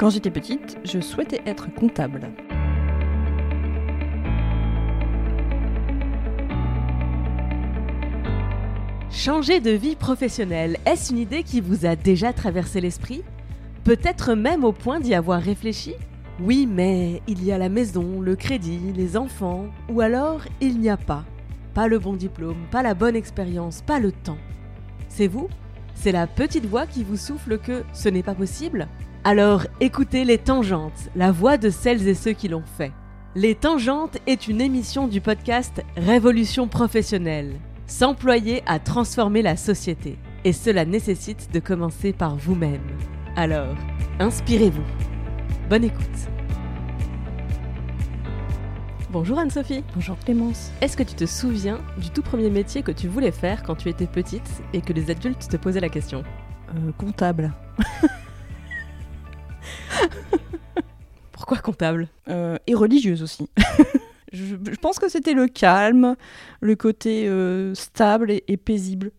Quand 0.00 0.08
j'étais 0.08 0.30
petite, 0.30 0.78
je 0.82 0.98
souhaitais 0.98 1.42
être 1.44 1.66
comptable. 1.74 2.30
Changer 9.10 9.60
de 9.60 9.72
vie 9.72 9.96
professionnelle, 9.96 10.78
est-ce 10.86 11.12
une 11.12 11.18
idée 11.18 11.42
qui 11.42 11.60
vous 11.60 11.84
a 11.84 11.96
déjà 11.96 12.32
traversé 12.32 12.80
l'esprit? 12.80 13.22
Peut-être 13.84 14.32
même 14.32 14.64
au 14.64 14.72
point 14.72 15.00
d'y 15.00 15.12
avoir 15.12 15.42
réfléchi? 15.42 15.92
Oui, 16.40 16.66
mais 16.66 17.20
il 17.28 17.44
y 17.44 17.52
a 17.52 17.58
la 17.58 17.68
maison, 17.68 18.22
le 18.22 18.36
crédit, 18.36 18.80
les 18.96 19.18
enfants, 19.18 19.66
ou 19.90 20.00
alors 20.00 20.44
il 20.62 20.80
n'y 20.80 20.88
a 20.88 20.96
pas. 20.96 21.26
Pas 21.74 21.88
le 21.88 21.98
bon 21.98 22.14
diplôme, 22.14 22.64
pas 22.70 22.82
la 22.82 22.94
bonne 22.94 23.16
expérience, 23.16 23.82
pas 23.82 24.00
le 24.00 24.12
temps. 24.12 24.38
C'est 25.10 25.28
vous? 25.28 25.50
C'est 25.94 26.12
la 26.12 26.26
petite 26.26 26.64
voix 26.64 26.86
qui 26.86 27.04
vous 27.04 27.18
souffle 27.18 27.58
que 27.58 27.84
ce 27.92 28.08
n'est 28.08 28.22
pas 28.22 28.34
possible? 28.34 28.88
Alors 29.22 29.66
écoutez 29.80 30.24
Les 30.24 30.38
Tangentes, 30.38 31.10
la 31.14 31.30
voix 31.30 31.58
de 31.58 31.68
celles 31.68 32.08
et 32.08 32.14
ceux 32.14 32.32
qui 32.32 32.48
l'ont 32.48 32.64
fait. 32.78 32.92
Les 33.34 33.54
Tangentes 33.54 34.16
est 34.26 34.48
une 34.48 34.60
émission 34.60 35.08
du 35.08 35.20
podcast 35.20 35.82
Révolution 35.96 36.68
professionnelle 36.68 37.60
s'employer 37.90 38.62
à 38.66 38.78
transformer 38.78 39.42
la 39.42 39.56
société. 39.56 40.16
Et 40.44 40.52
cela 40.52 40.84
nécessite 40.84 41.52
de 41.52 41.58
commencer 41.58 42.12
par 42.12 42.36
vous-même. 42.36 42.80
Alors, 43.36 43.74
inspirez-vous. 44.20 44.84
Bonne 45.68 45.84
écoute. 45.84 46.06
Bonjour 49.10 49.40
Anne-Sophie. 49.40 49.82
Bonjour 49.92 50.16
Clémence. 50.20 50.70
Est-ce 50.80 50.96
que 50.96 51.02
tu 51.02 51.14
te 51.14 51.26
souviens 51.26 51.80
du 51.98 52.10
tout 52.10 52.22
premier 52.22 52.48
métier 52.48 52.82
que 52.82 52.92
tu 52.92 53.08
voulais 53.08 53.32
faire 53.32 53.64
quand 53.64 53.74
tu 53.74 53.88
étais 53.88 54.06
petite 54.06 54.62
et 54.72 54.80
que 54.80 54.92
les 54.92 55.10
adultes 55.10 55.48
te 55.48 55.56
posaient 55.56 55.80
la 55.80 55.88
question? 55.88 56.22
Euh, 56.74 56.92
comptable. 56.96 57.52
Pourquoi 61.32 61.58
comptable 61.58 62.08
Euh, 62.28 62.56
et 62.66 62.74
religieuse 62.74 63.22
aussi. 63.22 63.48
je, 64.32 64.44
je 64.70 64.76
pense 64.80 64.98
que 64.98 65.08
c'était 65.08 65.32
le 65.32 65.46
calme, 65.48 66.16
le 66.60 66.76
côté 66.76 67.26
euh, 67.28 67.74
stable 67.74 68.30
et, 68.30 68.44
et 68.48 68.56
paisible. 68.56 69.10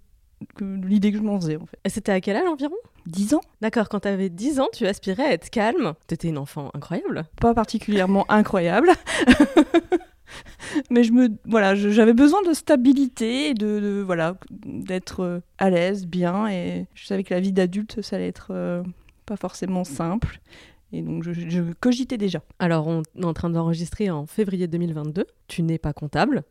L'idée 0.59 1.11
que 1.11 1.17
je 1.20 1.23
m'en 1.23 1.39
faisais 1.39 1.58
en 1.58 1.66
fait. 1.67 1.78
C'était 1.88 2.11
à 2.11 2.20
quel 2.22 2.36
âge 2.36 2.47
environ? 2.47 2.75
10 3.05 3.33
ans 3.36 3.42
D'accord, 3.61 3.89
quand 3.89 4.02
tu 4.02 4.08
avais 4.08 4.30
10 4.30 4.59
ans, 4.59 4.70
tu 4.73 4.88
aspirais 4.88 5.23
à 5.25 5.33
être 5.33 5.50
calme. 5.52 5.94
T'étais 6.08 6.30
une 6.30 6.38
enfant 6.39 6.72
incroyable. 6.73 7.25
Pas 7.39 7.53
particulièrement 7.53 8.25
incroyable. 8.30 8.89
Mais 10.89 11.03
je 11.03 11.11
me, 11.11 11.30
voilà, 11.45 11.75
j'avais 11.75 12.14
besoin 12.14 12.42
de 12.44 12.53
stabilité, 12.53 13.53
de, 13.53 13.80
de- 13.80 14.02
voilà, 14.05 14.36
d'être 14.52 15.20
euh, 15.22 15.39
à 15.58 15.70
l'aise, 15.70 16.05
bien, 16.08 16.48
et 16.48 16.88
je 16.95 17.05
savais 17.05 17.23
que 17.23 17.33
la 17.33 17.39
vie 17.42 17.52
d'adulte, 17.52 18.02
ça 18.02 18.16
allait 18.16 18.27
être 18.30 18.48
euh, 18.52 18.81
pas 19.25 19.36
forcément 19.36 19.83
simple, 19.83 20.39
et 20.92 21.02
donc 21.02 21.23
je, 21.23 21.31
je 21.34 21.61
cogitais 21.80 22.17
déjà. 22.17 22.44
Alors, 22.59 22.88
on 22.88 23.02
est 23.02 23.25
en 23.25 23.34
train 23.34 23.50
d'enregistrer 23.50 24.09
en 24.09 24.25
février 24.25 24.67
2022. 24.67 25.25
Tu 25.48 25.64
n'es 25.64 25.78
pas 25.78 25.94
comptable. 25.94 26.44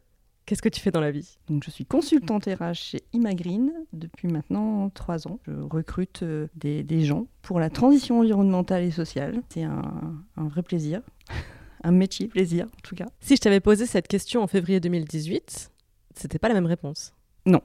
Qu'est-ce 0.46 0.62
que 0.62 0.68
tu 0.68 0.80
fais 0.80 0.90
dans 0.90 1.00
la 1.00 1.10
vie? 1.10 1.38
Donc, 1.48 1.62
je 1.64 1.70
suis 1.70 1.84
consultante 1.84 2.46
RH 2.46 2.74
chez 2.74 3.02
Imagreen 3.12 3.70
depuis 3.92 4.26
maintenant 4.26 4.90
trois 4.90 5.28
ans. 5.28 5.38
Je 5.46 5.52
recrute 5.52 6.22
euh, 6.22 6.48
des, 6.56 6.82
des 6.82 7.04
gens 7.04 7.26
pour 7.42 7.60
la 7.60 7.70
transition 7.70 8.18
environnementale 8.20 8.82
et 8.82 8.90
sociale. 8.90 9.42
C'est 9.50 9.62
un, 9.62 10.22
un 10.36 10.48
vrai 10.48 10.62
plaisir, 10.62 11.02
un 11.84 11.92
métier 11.92 12.26
plaisir 12.26 12.66
en 12.66 12.80
tout 12.82 12.96
cas. 12.96 13.06
Si 13.20 13.36
je 13.36 13.40
t'avais 13.40 13.60
posé 13.60 13.86
cette 13.86 14.08
question 14.08 14.42
en 14.42 14.46
février 14.46 14.80
2018, 14.80 15.70
c'était 16.16 16.38
pas 16.38 16.48
la 16.48 16.54
même 16.54 16.66
réponse. 16.66 17.12
Euh, 17.46 17.58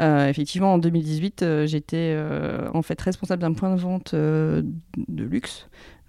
effectivement, 0.00 0.74
en 0.74 0.78
2018, 0.78 1.42
euh, 1.42 1.66
j'étais 1.66 2.12
euh, 2.14 2.68
en 2.74 2.82
fait 2.82 3.00
responsable 3.00 3.40
d'un 3.42 3.54
point 3.54 3.74
de 3.74 3.80
vente 3.80 4.14
euh, 4.14 4.62
de 5.08 5.24
luxe. 5.24 5.68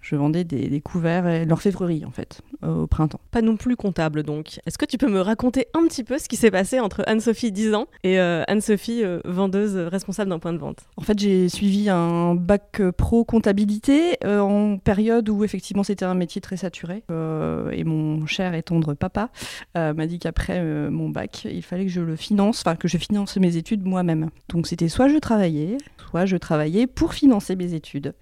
Je 0.10 0.16
vendais 0.16 0.46
des, 0.46 0.70
des 0.70 0.80
couverts 0.80 1.28
et 1.28 1.44
l'orfèvrerie 1.44 2.06
en 2.06 2.12
fait 2.12 2.42
euh, 2.64 2.84
au 2.84 2.88
printemps. 2.88 3.20
Pas 3.30 3.42
non 3.42 3.58
plus 3.58 3.76
comptable 3.76 4.24
donc. 4.24 4.62
Est-ce 4.66 4.78
que 4.78 4.86
tu 4.86 4.98
peux 4.98 5.10
me 5.12 5.20
raconter 5.20 5.68
un 5.74 5.86
petit 5.86 6.06
peu 6.06 6.18
ce 6.18 6.30
qui 6.30 6.38
s'est 6.38 6.50
passé 6.50 6.80
entre 6.80 7.04
Anne-Sophie 7.08 7.52
10 7.52 7.74
ans 7.74 7.88
et 8.06 8.18
euh, 8.18 8.46
Anne-Sophie 8.48 9.04
euh, 9.04 9.20
vendeuse 9.26 9.76
euh, 9.76 9.90
responsable 9.90 10.30
d'un 10.30 10.40
point 10.40 10.54
de 10.54 10.60
vente? 10.60 10.80
En 10.96 11.02
fait, 11.02 11.20
j'ai 11.20 11.50
suivi 11.50 11.90
un 11.90 12.36
bac 12.36 12.82
pro 12.96 13.26
comptabilité 13.26 14.18
en 14.26 14.78
période 14.78 15.28
où 15.28 15.44
effectivement 15.44 15.84
c'était 15.84 16.06
un 16.06 16.16
métier 16.16 16.40
très 16.40 16.56
saturé. 16.56 17.04
Et 17.10 17.84
mon 17.84 18.26
cher 18.28 18.54
et 18.54 18.64
tendre 18.64 18.94
papa 18.94 19.30
m'a 19.76 20.08
dit 20.08 20.20
qu'après 20.20 20.90
mon 20.90 21.10
bac, 21.10 21.46
il 21.52 21.64
fallait 21.64 21.86
que 21.86 21.92
je 21.92 22.02
le 22.02 22.16
finance, 22.16 22.62
enfin 22.66 22.78
que 22.78 22.88
je 22.88 22.98
finance 22.98 23.36
mes 23.36 23.58
études 23.58 23.86
moi-même. 23.86 24.30
Donc 24.48 24.68
c'était 24.68 24.88
soit 24.88 25.10
je 25.10 25.18
travaillais, 25.18 25.78
soit 26.10 26.26
je 26.26 26.38
travaillais 26.38 26.88
pour 26.88 27.14
financer 27.14 27.58
mes 27.58 27.74
études. 27.74 28.14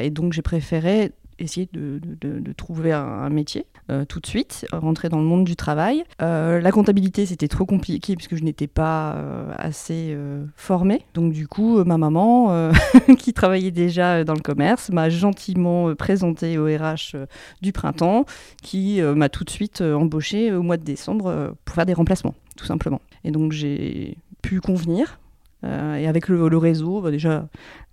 Et 0.00 0.10
donc 0.10 0.32
j'ai 0.32 0.42
préféré 0.42 1.12
essayer 1.38 1.68
de, 1.72 2.00
de- 2.20 2.52
trouver 2.52 2.92
un, 2.92 3.28
métier 3.30 3.66
euh, 3.90 4.04
tout 4.04 4.20
de 4.20 4.26
suite, 4.26 4.66
rentrer 4.72 5.08
dans 5.08 5.18
le 5.18 5.24
monde 5.24 5.44
du 5.44 5.56
travail. 5.56 6.04
Euh, 6.22 6.60
la 6.60 6.70
comptabilité, 6.70 7.26
c'était 7.26 7.48
trop 7.48 7.66
compliqué 7.66 8.14
puisque 8.14 8.36
je 8.36 8.44
n'étais 8.44 8.66
pas 8.68 9.14
euh, 9.14 9.52
assez 9.58 10.16
formée. 10.56 11.02
Donc 11.14 11.32
du 11.32 11.48
coup, 11.48 11.82
ma 11.84 11.98
maman, 11.98 12.70
qui 13.18 13.32
travaillait 13.32 13.70
déjà 13.70 14.24
dans 14.24 14.34
le 14.34 14.40
commerce, 14.40 14.90
m'a 14.90 15.08
gentiment 15.08 15.94
présenté 15.94 16.58
au 16.58 16.66
RH 16.66 17.16
du 17.60 17.72
printemps, 17.72 18.24
qui 18.62 19.00
m'a 19.02 19.28
tout 19.28 19.44
de 19.44 19.50
suite 19.50 19.80
embauchée 19.80 20.52
au 20.52 20.62
mois 20.62 20.76
de 20.76 20.84
décembre 20.84 21.54
pour 21.64 21.74
faire 21.74 21.86
des 21.86 21.94
remplacements, 21.94 22.34
tout 22.56 22.66
simplement. 22.66 23.00
Et 23.24 23.30
donc 23.30 23.52
j'ai 23.52 24.16
pu 24.42 24.60
convenir. 24.60 25.18
Euh, 25.64 25.96
et 25.96 26.06
avec 26.06 26.28
le, 26.28 26.48
le 26.48 26.58
réseau, 26.58 27.00
bah, 27.00 27.10
déjà, 27.10 27.48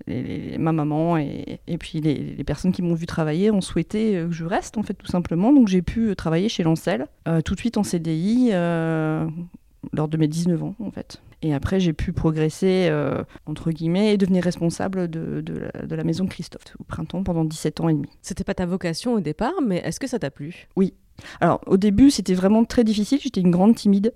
les- 0.08 0.22
les- 0.24 0.58
ma 0.58 0.72
maman 0.72 1.18
et, 1.18 1.60
et 1.68 1.78
puis 1.78 2.02
les, 2.02 2.16
les 2.16 2.44
personnes 2.44 2.72
qui 2.72 2.82
m'ont 2.82 2.94
vu 2.96 3.06
travailler 3.06 3.50
ont 3.52 3.62
souhaité 3.62 4.18
euh, 4.18 4.28
que 4.28 4.34
je 4.34 4.46
reste, 4.46 4.78
en 4.78 4.84
fait, 4.84 4.94
tout 4.94 5.08
simplement. 5.08 5.54
Donc 5.54 5.68
j'ai 5.68 5.82
pu 5.82 6.10
euh, 6.10 6.16
travailler 6.16 6.50
chez 6.50 6.64
Lancel, 6.64 7.08
euh, 7.28 7.42
tout 7.42 7.56
de 7.56 7.60
suite 7.60 7.78
en 7.78 7.84
CDI, 7.84 8.50
euh, 8.52 9.26
lors 9.94 10.08
de 10.08 10.18
mes 10.18 10.28
19 10.28 10.62
ans, 10.64 10.76
en 10.80 10.92
fait. 10.92 11.22
Et 11.44 11.56
après, 11.56 11.80
j'ai 11.80 11.92
pu 11.94 12.14
progresser, 12.14 12.92
entre 13.48 13.72
guillemets, 13.72 14.14
et 14.14 14.18
devenir 14.18 14.44
responsable 14.44 15.08
de, 15.10 15.42
de 15.42 15.54
la, 15.74 15.88
de 15.88 15.96
la 15.96 16.04
maison 16.04 16.28
Christophe 16.28 16.76
au 16.80 16.84
printemps 16.84 17.24
pendant 17.24 17.44
17 17.46 17.82
ans 17.82 17.90
et 17.90 17.94
demi. 17.96 18.08
C'était 18.22 18.44
pas 18.44 18.54
ta 18.54 18.68
vocation 18.68 19.14
au 19.16 19.22
départ, 19.22 19.54
mais 19.66 19.78
est-ce 19.78 20.00
que 20.00 20.06
ça 20.06 20.20
t'a 20.20 20.30
plu? 20.30 20.68
Alors, 21.40 21.62
au 21.66 21.78
début, 21.78 22.12
c'était 22.12 22.36
vraiment 22.36 22.64
très 22.64 22.84
difficile. 22.84 23.18
J'étais 23.24 23.42
une 23.42 23.50
grande 23.50 23.74
timide. 23.76 24.14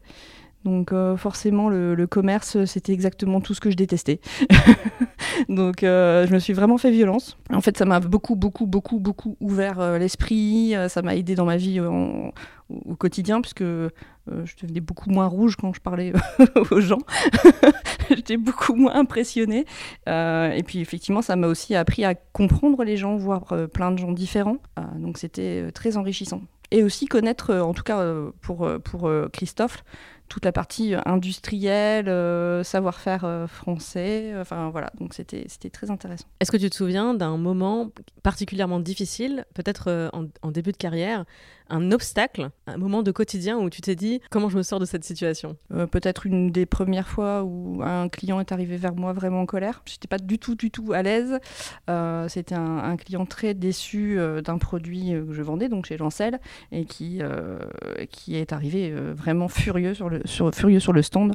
Donc, 0.65 0.91
euh, 0.91 1.15
forcément, 1.15 1.69
le, 1.69 2.07
commerce, 2.07 2.65
c'était 2.65 2.91
exactement 2.91 3.39
tout 3.39 3.53
ce 3.53 3.61
que 3.61 3.69
je 3.69 3.75
détestais. 3.75 4.19
Donc, 5.49 5.83
euh, 5.83 6.25
je 6.25 6.33
me 6.33 6.39
suis 6.39 6.53
vraiment 6.53 6.79
fait 6.79 6.89
violence. 6.89 7.37
En 7.53 7.61
fait, 7.61 7.77
ça 7.77 7.85
m'a 7.85 7.99
beaucoup, 7.99 8.35
beaucoup, 8.35 8.65
beaucoup, 8.65 8.99
beaucoup 8.99 9.37
ouvert 9.39 9.79
euh, 9.79 9.99
l'esprit. 9.99 10.73
Ça 10.89 11.03
m'a 11.03 11.15
aidé 11.15 11.35
dans 11.35 11.45
ma 11.45 11.57
vie 11.57 11.79
au, 11.79 12.33
quotidien, 12.97 13.41
puisque 13.41 13.61
je 13.61 13.91
devenais 14.59 14.79
beaucoup 14.79 15.11
moins 15.11 15.27
rouge 15.27 15.55
quand 15.55 15.71
je 15.71 15.81
parlais 15.81 16.13
aux 16.71 16.79
gens. 16.79 17.01
J'étais 18.09 18.37
beaucoup 18.37 18.73
moins 18.73 18.95
impressionnée. 18.95 19.65
Et 20.07 20.63
puis, 20.65 20.79
effectivement, 20.79 21.21
ça 21.21 21.35
m'a 21.35 21.45
aussi 21.45 21.75
appris 21.75 22.05
à 22.05 22.15
comprendre 22.15 22.83
les 22.83 22.97
gens, 22.97 23.17
voir 23.17 23.53
plein 23.71 23.91
de 23.91 23.99
gens 23.99 24.11
différents. 24.11 24.57
Donc, 24.97 25.19
c'était 25.19 25.71
très 25.73 25.95
enrichissant 25.95 26.41
et 26.71 26.83
aussi 26.83 27.05
connaître, 27.05 27.53
en 27.53 27.75
tout 27.75 27.83
cas 27.83 28.03
pour, 28.41 28.67
pour 28.83 29.11
Christophe, 29.31 29.83
toute 30.29 30.45
la 30.45 30.51
partie 30.51 30.95
euh, 30.95 30.99
industrielle, 31.05 32.09
euh, 32.09 32.63
savoir-faire 32.63 33.25
euh, 33.25 33.47
français. 33.47 34.33
Enfin 34.39 34.69
voilà, 34.69 34.91
donc 34.99 35.13
c'était 35.13 35.45
très 35.71 35.91
intéressant. 35.91 36.25
Est-ce 36.39 36.51
que 36.51 36.57
tu 36.57 36.69
te 36.69 36.75
souviens 36.75 37.13
d'un 37.13 37.37
moment 37.37 37.91
particulièrement 38.23 38.79
difficile, 38.79 39.45
peut-être 39.53 40.09
en 40.41 40.51
début 40.51 40.71
de 40.71 40.77
carrière, 40.77 41.25
un 41.69 41.91
obstacle, 41.91 42.49
un 42.67 42.77
moment 42.77 43.03
de 43.03 43.11
quotidien 43.11 43.57
où 43.57 43.69
tu 43.69 43.81
t'es 43.81 43.95
dit 43.95 44.21
comment 44.29 44.49
je 44.49 44.57
me 44.57 44.63
sors 44.63 44.79
de 44.79 44.85
cette 44.85 45.03
situation? 45.03 45.57
Euh, 45.73 45.87
Peut-être 45.87 46.25
une 46.25 46.51
des 46.51 46.65
premières 46.65 47.07
fois 47.07 47.43
où 47.43 47.81
un 47.83 48.09
client 48.09 48.39
est 48.39 48.51
arrivé 48.51 48.77
vers 48.77 48.95
moi 48.95 49.13
vraiment 49.13 49.41
en 49.41 49.45
colère. 49.45 49.81
J'étais 49.85 50.07
pas 50.07 50.17
du 50.17 50.37
tout, 50.39 50.55
du 50.55 50.71
tout 50.71 50.93
à 50.93 51.01
l'aise. 51.01 51.39
Euh, 51.89 52.27
C'était 52.27 52.55
un, 52.55 52.95
client 52.97 53.25
très 53.25 53.53
déçu 53.53 54.17
euh, 54.17 54.41
d'un 54.41 54.57
produit 54.57 55.11
que 55.11 55.33
je 55.33 55.41
vendais, 55.41 55.69
donc 55.69 55.85
chez 55.87 55.97
Lancel, 55.97 56.39
et 56.71 56.85
qui, 56.85 57.21
qui 58.09 58.35
est 58.35 58.53
arrivé 58.53 58.91
vraiment 58.91 59.47
furieux 59.47 59.93
sur 59.93 60.09
le, 60.09 60.21
sur, 60.25 60.53
furieux 60.53 60.79
sur 60.79 60.93
le 60.93 61.01
stand. 61.01 61.33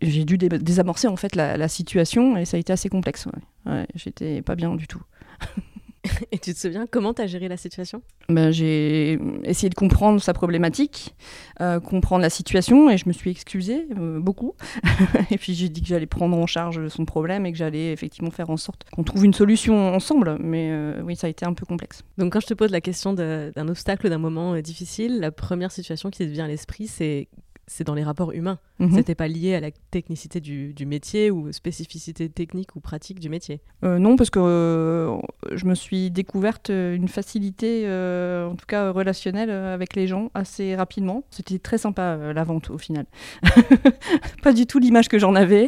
J'ai 0.00 0.24
dû 0.24 0.38
dé- 0.38 0.48
désamorcer 0.48 1.08
en 1.08 1.16
fait 1.16 1.34
la, 1.36 1.56
la 1.56 1.68
situation 1.68 2.36
et 2.36 2.44
ça 2.44 2.56
a 2.56 2.60
été 2.60 2.72
assez 2.72 2.88
complexe. 2.88 3.26
ouais. 3.26 3.72
Ouais, 3.72 3.86
J'étais 3.94 4.42
pas 4.42 4.54
bien 4.54 4.74
du 4.74 4.86
tout. 4.86 5.02
Et 6.32 6.38
tu 6.38 6.54
te 6.54 6.58
souviens 6.58 6.86
comment 6.86 7.14
tu 7.14 7.22
as 7.22 7.26
géré 7.26 7.48
la 7.48 7.56
situation? 7.56 8.02
Ben, 8.28 8.50
j'ai 8.50 9.18
essayé 9.44 9.68
de 9.68 9.74
comprendre 9.74 10.20
sa 10.20 10.32
problématique, 10.32 11.14
euh, 11.60 11.80
comprendre 11.80 12.22
la 12.22 12.30
situation, 12.30 12.90
et 12.90 12.98
je 12.98 13.08
me 13.08 13.12
suis 13.12 13.30
excusée 13.30 13.86
euh, 13.98 14.20
beaucoup. 14.20 14.54
et 15.30 15.38
puis 15.38 15.54
j'ai 15.54 15.68
dit 15.68 15.82
que 15.82 15.88
j'allais 15.88 16.06
prendre 16.06 16.36
en 16.36 16.46
charge 16.46 16.88
son 16.88 17.04
problème 17.04 17.46
et 17.46 17.52
que 17.52 17.58
j'allais 17.58 17.92
effectivement 17.92 18.30
faire 18.30 18.50
en 18.50 18.56
sorte 18.56 18.84
qu'on 18.90 19.04
trouve 19.04 19.24
une 19.24 19.34
solution 19.34 19.94
ensemble. 19.94 20.36
Mais 20.40 20.70
euh, 20.70 21.02
oui, 21.02 21.16
ça 21.16 21.26
a 21.26 21.30
été 21.30 21.46
un 21.46 21.54
peu 21.54 21.66
complexe. 21.66 22.02
Donc 22.18 22.32
quand 22.32 22.40
je 22.40 22.46
te 22.46 22.54
pose 22.54 22.70
la 22.70 22.80
question 22.80 23.12
d'un 23.12 23.68
obstacle, 23.68 24.08
d'un 24.08 24.18
moment 24.18 24.56
difficile, 24.60 25.20
la 25.20 25.30
première 25.30 25.72
situation 25.72 26.10
qui 26.10 26.18
te 26.18 26.24
vient 26.24 26.44
à 26.44 26.48
l'esprit, 26.48 26.86
c'est 26.86 27.28
c'est 27.68 27.84
dans 27.84 27.94
les 27.94 28.02
rapports 28.02 28.32
humains. 28.32 28.58
Mhm. 28.80 28.92
C'était 28.92 29.14
pas 29.14 29.28
lié 29.28 29.54
à 29.54 29.60
la 29.60 29.70
technicité 29.90 30.40
du, 30.40 30.74
du 30.74 30.86
métier 30.86 31.30
ou 31.30 31.48
aux 31.48 31.52
spécificités 31.52 32.28
techniques 32.28 32.74
ou 32.74 32.80
pratiques 32.80 33.20
du 33.20 33.28
métier. 33.28 33.60
Euh, 33.84 33.98
non, 33.98 34.16
parce 34.16 34.30
que 34.30 34.40
euh, 34.40 35.16
je 35.52 35.66
me 35.66 35.74
suis 35.74 36.10
découverte 36.10 36.70
euh, 36.70 36.94
une 36.94 37.08
facilité, 37.08 37.82
euh, 37.84 38.48
en 38.48 38.56
tout 38.56 38.66
cas 38.66 38.90
relationnelle, 38.90 39.50
avec 39.50 39.94
les 39.94 40.06
gens 40.06 40.30
assez 40.34 40.74
rapidement. 40.74 41.24
C'était 41.30 41.58
très 41.58 41.78
sympa 41.78 42.32
la 42.32 42.44
vente 42.44 42.70
au 42.70 42.78
final. 42.78 43.06
Pas 44.42 44.52
du 44.52 44.66
tout 44.66 44.78
l'image 44.78 45.08
que 45.08 45.18
j'en 45.18 45.34
avais. 45.34 45.66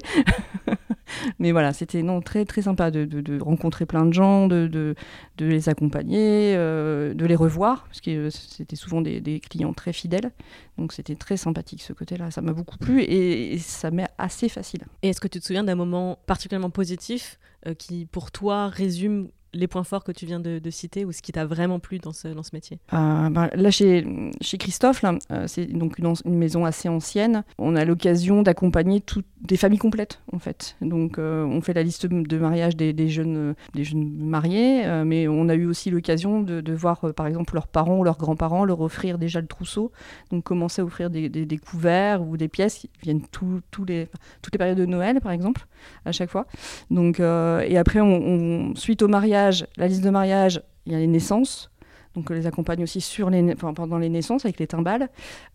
Mais 1.39 1.53
voilà, 1.53 1.73
c'était 1.73 2.03
non 2.03 2.21
très 2.21 2.45
très 2.45 2.63
sympa 2.63 2.91
de, 2.91 3.05
de- 3.05 3.41
rencontrer 3.41 3.87
plein 3.87 4.05
de 4.05 4.13
gens, 4.13 4.47
de, 4.47 4.67
de, 4.67 4.95
les 5.39 5.69
accompagner, 5.69 6.55
euh, 6.57 7.15
de 7.15 7.25
les 7.27 7.37
revoir, 7.37 7.85
parce 7.85 8.01
que 8.01 8.11
euh, 8.11 8.31
c'était 8.31 8.77
souvent 8.77 9.01
des, 9.01 9.41
clients 9.41 9.73
très 9.73 9.93
fidèles. 9.93 10.31
Donc 10.79 10.93
c'était 10.93 11.17
très 11.17 11.37
sympathique 11.37 11.83
ce 11.83 11.93
côté-là. 11.93 12.31
Ça 12.31 12.41
m'a 12.41 12.53
beaucoup 12.53 12.79
plu 12.79 13.03
et, 13.03 13.55
et 13.55 13.59
ça 13.59 13.91
m'est 13.91 14.09
assez 14.19 14.49
facile. 14.49 14.83
Et 15.03 15.09
est-ce 15.11 15.21
que 15.21 15.29
tu 15.29 15.41
te 15.41 15.45
souviens 15.45 15.65
d'un 15.65 15.75
moment 15.75 16.19
particulièrement 16.27 16.71
positif 16.71 17.39
euh, 17.67 17.75
qui, 17.75 18.07
pour 18.07 18.31
toi, 18.31 18.69
résume 18.69 19.29
les 19.53 19.67
points 19.67 19.85
forts 19.85 20.05
que 20.05 20.13
tu 20.13 20.27
viens 20.27 20.41
de, 20.41 20.61
citer 20.71 21.05
ou 21.05 21.13
ce 21.13 21.21
qui 21.21 21.33
t'a 21.33 21.45
vraiment 21.47 21.81
plu 21.81 21.99
dans 21.99 22.13
ce, 22.13 22.29
dans 22.29 22.43
ce 22.43 22.51
métier? 22.53 22.79
Euh, 22.93 23.29
ben, 23.31 23.51
là, 23.55 23.71
chez, 23.71 24.07
chez 24.41 24.57
Christophe, 24.59 25.05
euh, 25.05 25.45
c'est 25.47 25.67
donc 25.67 25.99
une, 25.99 26.15
maison 26.25 26.65
assez 26.65 26.89
ancienne. 26.89 27.43
On 27.59 27.75
a 27.75 27.85
l'occasion 27.85 28.43
d'accompagner 28.43 29.01
toutes 29.01 29.27
des 29.41 29.57
familles 29.57 29.79
complètes, 29.79 30.21
en 30.33 30.39
fait. 30.39 30.77
Donc, 30.81 31.19
euh, 31.19 31.45
on 31.45 31.61
fait 31.61 31.73
la 31.73 31.83
liste 31.83 32.07
de 32.07 32.39
mariage 32.39 32.77
des, 32.77 33.09
jeunes, 33.09 33.55
des 33.75 33.85
jeunes 33.85 34.09
mariés, 34.17 34.85
mais 35.05 35.27
on 35.29 35.49
a 35.49 35.55
eu 35.55 35.67
aussi 35.67 35.91
l'occasion 35.91 36.43
de, 36.43 36.73
voir, 36.73 37.01
par 37.15 37.27
exemple, 37.27 37.55
leurs 37.55 37.67
parents 37.67 37.99
ou 37.99 38.05
leurs 38.05 38.19
grands-parents 38.19 38.65
leur 38.65 38.81
offrir 38.81 39.19
déjà 39.19 39.41
le 39.41 39.47
trousseau. 39.47 39.91
Donc, 40.31 40.45
commencer 40.45 40.83
à 40.83 40.85
offrir 40.85 41.11
des, 41.11 41.29
des- 41.29 41.59
couverts 41.59 42.23
ou 42.23 42.37
des 42.37 42.49
pièces 42.49 42.79
qui 42.79 42.91
viennent 43.03 43.23
tous 43.31 43.85
les, 43.85 44.09
toutes 44.41 44.55
les 44.55 44.59
périodes 44.59 44.79
de 44.79 44.87
Noël, 44.87 45.21
par 45.21 45.33
exemple, 45.33 45.67
à 46.05 46.13
chaque 46.13 46.31
fois. 46.31 46.47
Donc, 46.91 47.19
et 47.19 47.77
après, 47.77 48.01
on- 48.01 48.75
suite 48.77 49.03
au 49.03 49.09
mariage, 49.09 49.40
la 49.77 49.89
liste 49.89 50.03
de 50.03 50.11
mariage, 50.11 50.63
il 50.87 50.93
y 50.93 50.95
a 50.95 50.99
les 50.99 51.07
naissances. 51.07 51.71
Donc, 52.15 52.29
on 52.31 52.35
les 52.35 52.47
accompagne 52.47 52.83
aussi 52.83 53.01
sur 53.01 53.31
les, 53.31 53.55
pendant 53.55 53.99
les 53.99 54.09
naissances 54.09 54.45
avec 54.45 54.59
les 54.59 54.67
timbales. 54.67 55.09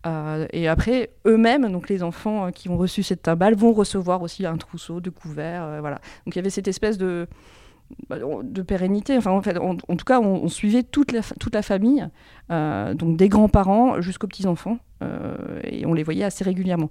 Euh, 0.06 0.46
et 0.52 0.68
après, 0.68 1.10
eux-mêmes, 1.26 1.70
donc 1.70 1.88
les 1.88 2.02
enfants 2.02 2.46
euh, 2.46 2.50
qui 2.50 2.68
ont 2.70 2.78
reçu 2.78 3.02
cette 3.02 3.22
timbale, 3.22 3.54
vont 3.54 3.72
recevoir 3.72 4.22
aussi 4.22 4.46
un 4.46 4.56
trousseau 4.56 5.00
de 5.00 5.10
couverts. 5.10 5.64
euh, 5.64 5.80
voilà. 5.80 5.96
Donc, 6.24 6.34
il 6.34 6.36
y 6.36 6.38
avait 6.38 6.50
cette 6.50 6.68
espèce 6.68 6.96
de, 6.96 7.26
bah, 8.08 8.16
de 8.42 8.62
pérennité. 8.62 9.18
Enfin, 9.18 9.32
en, 9.32 9.96
tout 9.96 10.04
cas, 10.06 10.20
on, 10.20 10.48
suivait 10.48 10.82
toute 10.82 11.12
la, 11.12 11.20
toute 11.38 11.54
la 11.54 11.62
famille, 11.62 12.06
donc 12.48 13.16
des 13.16 13.28
grands-parents 13.28 14.00
jusqu'aux 14.00 14.26
petits-enfants. 14.26 14.78
et 15.62 15.84
on 15.84 15.92
les 15.92 16.02
voyait 16.02 16.24
assez 16.24 16.42
régulièrement. 16.42 16.90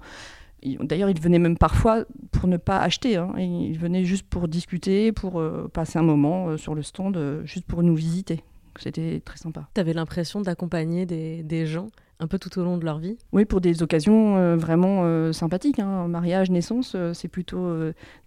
D'ailleurs, 0.81 1.09
ils 1.09 1.19
venaient 1.21 1.39
même 1.39 1.57
parfois 1.57 2.05
pour 2.31 2.47
ne 2.47 2.57
pas 2.57 2.79
acheter. 2.79 3.17
hein. 3.17 3.33
Ils 3.37 3.77
venaient 3.77 4.03
juste 4.03 4.25
pour 4.27 4.47
discuter, 4.47 5.11
pour 5.11 5.39
euh, 5.39 5.69
passer 5.71 5.99
un 5.99 6.03
moment 6.03 6.47
euh, 6.47 6.57
sur 6.57 6.73
le 6.73 6.81
stand, 6.81 7.17
euh, 7.17 7.45
juste 7.45 7.65
pour 7.65 7.83
nous 7.83 7.95
visiter. 7.95 8.43
C'était 8.79 9.21
très 9.23 9.37
sympa. 9.37 9.69
Tu 9.73 9.79
avais 9.81 9.93
l'impression 9.93 10.41
d'accompagner 10.41 11.05
des, 11.05 11.43
des 11.43 11.65
gens 11.65 11.87
un 12.19 12.27
peu 12.27 12.39
tout 12.39 12.57
au 12.59 12.63
long 12.63 12.77
de 12.77 12.85
leur 12.85 12.99
vie? 12.99 13.17
Oui, 13.31 13.45
pour 13.45 13.61
des 13.61 13.83
occasions 13.83 14.57
vraiment 14.57 15.31
sympathiques. 15.31 15.79
hein. 15.79 16.07
Mariage, 16.07 16.49
naissance, 16.49 16.95
c'est 17.13 17.27
plutôt 17.27 17.73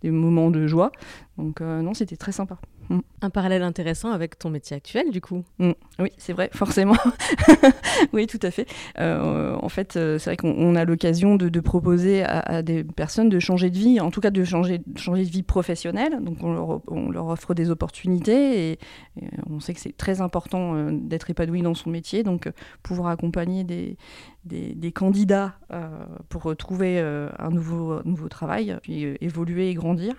des 0.02 0.10
moments 0.10 0.50
de 0.50 0.66
joie. 0.66 0.90
Donc 1.36 1.60
non, 1.60 1.92
c'était 1.92 2.16
très 2.16 2.32
sympa. 2.32 2.58
Un 3.20 3.30
parallèle 3.30 3.62
intéressant 3.62 4.12
avec 4.12 4.38
ton 4.38 4.48
métier 4.48 4.76
actuel, 4.76 5.10
du 5.10 5.20
coup. 5.20 5.44
Oui, 5.58 6.10
c'est 6.16 6.32
vrai, 6.32 6.48
forcément. 6.54 6.96
oui, 8.12 8.26
tout 8.26 8.38
à 8.42 8.50
fait. 8.50 8.66
Euh, 8.98 9.56
en 9.60 9.68
fait, 9.68 9.96
euh, 9.96 10.18
c'est 10.18 10.30
vrai 10.30 10.36
qu'on 10.36 10.54
on 10.56 10.74
a 10.74 10.84
l'occasion 10.84 11.36
de, 11.36 11.48
de 11.48 11.60
proposer 11.60 12.22
à, 12.22 12.38
à 12.38 12.62
des 12.62 12.84
personnes 12.84 13.28
de 13.28 13.38
changer 13.40 13.70
de 13.70 13.76
vie, 13.76 14.00
en 14.00 14.10
tout 14.10 14.20
cas 14.20 14.30
de 14.30 14.42
changer, 14.44 14.78
de 14.78 14.98
changer 14.98 15.24
de 15.24 15.30
vie 15.30 15.42
professionnelle. 15.42 16.18
Donc 16.22 16.42
on 16.42 16.52
leur, 16.54 16.80
on 16.86 17.10
leur 17.10 17.26
offre 17.26 17.52
des 17.54 17.70
opportunités 17.70 18.70
et, 18.70 18.78
et 19.20 19.28
on 19.50 19.60
sait 19.60 19.74
que 19.74 19.80
c'est 19.80 19.96
très 19.96 20.20
important 20.20 20.74
euh, 20.74 20.90
d'être 20.92 21.28
épanoui 21.28 21.60
dans 21.62 21.74
son 21.74 21.90
métier. 21.90 22.22
Donc 22.22 22.46
euh, 22.46 22.52
pouvoir 22.82 23.08
accompagner 23.08 23.64
des, 23.64 23.98
des, 24.44 24.74
des 24.74 24.92
candidats 24.92 25.58
pour 26.28 26.56
trouver 26.56 26.98
un 27.00 27.50
nouveau, 27.50 28.02
nouveau 28.04 28.28
travail, 28.28 28.76
puis 28.82 29.02
évoluer 29.20 29.68
et 29.68 29.74
grandir. 29.74 30.14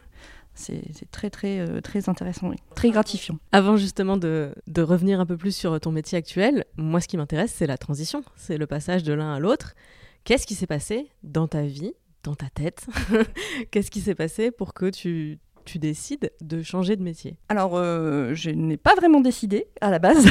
C'est 0.59 1.09
très, 1.11 1.29
très, 1.29 1.59
euh, 1.59 1.81
très 1.81 2.09
intéressant, 2.09 2.49
oui. 2.49 2.57
très 2.75 2.89
gratifiant. 2.89 3.37
Avant 3.51 3.77
justement 3.77 4.17
de 4.17 4.53
revenir 4.77 5.19
un 5.19 5.25
peu 5.25 5.37
plus 5.37 5.55
sur 5.55 5.79
ton 5.79 5.91
métier 5.91 6.17
actuel, 6.17 6.65
moi 6.77 7.01
ce 7.01 7.07
qui 7.07 7.17
m'intéresse 7.17 7.53
c'est 7.55 7.67
la 7.67 7.77
transition, 7.77 8.23
c'est 8.35 8.57
le 8.57 8.67
passage 8.67 9.03
de 9.03 9.13
l'un 9.13 9.33
à 9.33 9.39
l'autre. 9.39 9.75
Qu'est-ce 10.23 10.45
qui 10.45 10.55
s'est 10.55 10.67
passé 10.67 11.09
dans 11.23 11.47
ta 11.47 11.63
vie, 11.63 11.93
dans 12.23 12.35
ta 12.35 12.49
tête? 12.49 12.87
Qu'est-ce 13.71 13.89
qui 13.89 14.01
s'est 14.01 14.15
passé 14.15 14.51
pour 14.51 14.73
que 14.73 14.89
tu, 14.89 15.39
tu 15.65 15.79
décides 15.79 16.31
de 16.41 16.61
changer 16.61 16.95
de 16.95 17.03
métier 17.03 17.37
Alors, 17.49 17.73
euh, 17.75 18.33
je 18.33 18.49
n'ai 18.49 18.77
pas 18.77 18.95
vraiment 18.95 19.21
décidé 19.21 19.67
à 19.81 19.89
la 19.91 19.99
base, 19.99 20.25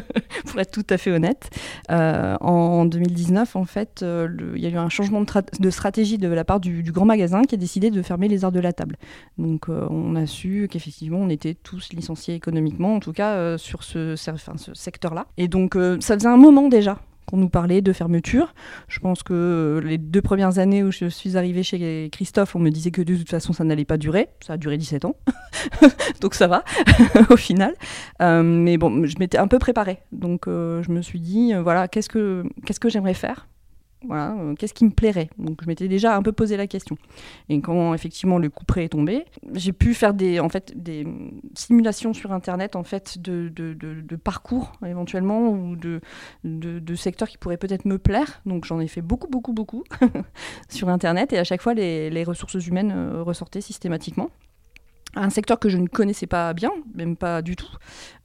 pour 0.46 0.60
être 0.60 0.70
tout 0.70 0.86
à 0.90 0.98
fait 0.98 1.10
honnête. 1.10 1.50
Euh, 1.90 2.36
en 2.40 2.84
2019, 2.84 3.56
en 3.56 3.64
fait, 3.64 4.02
euh, 4.02 4.28
il 4.54 4.62
y 4.62 4.66
a 4.66 4.70
eu 4.70 4.76
un 4.76 4.88
changement 4.88 5.20
de, 5.20 5.26
tra- 5.26 5.60
de 5.60 5.70
stratégie 5.70 6.18
de 6.18 6.28
la 6.28 6.44
part 6.44 6.60
du, 6.60 6.82
grand 6.92 7.04
magasin 7.06 7.42
qui 7.42 7.54
a 7.54 7.58
décidé 7.58 7.90
de 7.90 8.02
fermer 8.02 8.28
les 8.28 8.44
arts 8.44 8.52
de 8.52 8.60
la 8.60 8.72
table. 8.72 8.96
Donc, 9.38 9.68
on 9.68 10.14
a 10.16 10.26
su 10.26 10.68
qu'effectivement, 10.70 11.18
on 11.18 11.28
était 11.28 11.54
tous 11.54 11.92
licenciés 11.92 12.34
économiquement, 12.34 12.94
en 12.94 13.00
tout 13.00 13.12
cas 13.12 13.56
sur 13.58 13.82
ce, 13.82 14.16
ce 14.16 14.74
secteur-là. 14.74 15.26
Et 15.36 15.48
donc, 15.48 15.76
ça 16.00 16.14
faisait 16.14 16.28
un 16.28 16.36
moment 16.36 16.68
déjà 16.68 16.98
qu'on 17.26 17.36
nous 17.36 17.48
parlait 17.48 17.80
de 17.80 17.92
fermeture. 17.92 18.54
Je 18.88 19.00
pense 19.00 19.22
que 19.22 19.80
les 19.84 19.98
deux 19.98 20.22
premières 20.22 20.58
années 20.58 20.82
où 20.82 20.90
je 20.90 21.06
suis 21.08 21.36
arrivée 21.36 21.62
chez 21.62 22.08
Christophe, 22.12 22.54
on 22.56 22.58
me 22.58 22.70
disait 22.70 22.90
que 22.90 23.02
de 23.02 23.16
toute 23.16 23.30
façon 23.30 23.52
ça 23.52 23.64
n'allait 23.64 23.84
pas 23.84 23.98
durer. 23.98 24.28
Ça 24.40 24.54
a 24.54 24.56
duré 24.56 24.78
17 24.78 25.04
ans, 25.04 25.16
donc 26.20 26.34
ça 26.34 26.46
va 26.46 26.64
au 27.30 27.36
final. 27.36 27.74
Euh, 28.20 28.42
mais 28.42 28.76
bon, 28.76 29.06
je 29.06 29.18
m'étais 29.18 29.38
un 29.38 29.48
peu 29.48 29.58
préparée, 29.58 29.98
donc 30.12 30.48
euh, 30.48 30.82
je 30.82 30.90
me 30.90 31.02
suis 31.02 31.20
dit 31.20 31.54
euh, 31.54 31.62
voilà 31.62 31.88
qu'est-ce 31.88 32.08
que 32.08 32.44
qu'est-ce 32.64 32.80
que 32.80 32.88
j'aimerais 32.88 33.14
faire? 33.14 33.46
Euh, 34.10 34.54
qu'est-ce 34.56 34.74
qui 34.74 34.84
me 34.84 34.90
plairait? 34.90 35.30
Donc 35.38 35.60
je 35.62 35.66
m'étais 35.66 35.88
déjà 35.88 36.16
un 36.16 36.22
peu 36.22 36.32
posé 36.32 36.56
la 36.56 36.66
question. 36.66 36.96
Et 37.48 37.60
quand 37.60 37.94
effectivement 37.94 38.38
le 38.38 38.50
coup 38.50 38.64
près 38.64 38.84
est 38.84 38.88
tombé, 38.88 39.24
j'ai 39.54 39.72
pu 39.72 39.94
faire 39.94 40.12
des 40.14 40.40
en 40.40 40.48
fait 40.48 40.72
des 40.80 41.06
simulations 41.54 42.12
sur 42.12 42.32
internet 42.32 42.74
en 42.76 42.82
fait 42.82 43.18
de, 43.20 43.48
de, 43.48 43.74
de- 43.74 44.00
de 44.00 44.16
parcours 44.16 44.72
éventuellement 44.86 45.48
ou 45.50 45.76
de, 45.76 46.00
de, 46.44 46.78
de 46.78 46.94
secteurs 46.94 47.28
qui 47.28 47.38
pourraient 47.38 47.56
peut-être 47.56 47.84
me 47.84 47.98
plaire. 47.98 48.42
Donc 48.46 48.64
j'en 48.64 48.80
ai 48.80 48.88
fait 48.88 49.02
beaucoup 49.02 49.28
beaucoup 49.28 49.52
beaucoup 49.52 49.84
sur 50.68 50.88
internet 50.88 51.32
et 51.32 51.38
à 51.38 51.44
chaque 51.44 51.62
fois 51.62 51.74
les, 51.74 52.10
les 52.10 52.24
ressources 52.24 52.54
humaines 52.66 52.92
euh, 52.94 53.22
ressortaient 53.22 53.60
systématiquement. 53.60 54.30
Un 55.14 55.28
secteur 55.28 55.58
que 55.58 55.68
je 55.68 55.76
ne 55.76 55.86
connaissais 55.86 56.26
pas 56.26 56.54
bien, 56.54 56.70
même 56.94 57.16
pas 57.16 57.42
du 57.42 57.54
tout, 57.54 57.68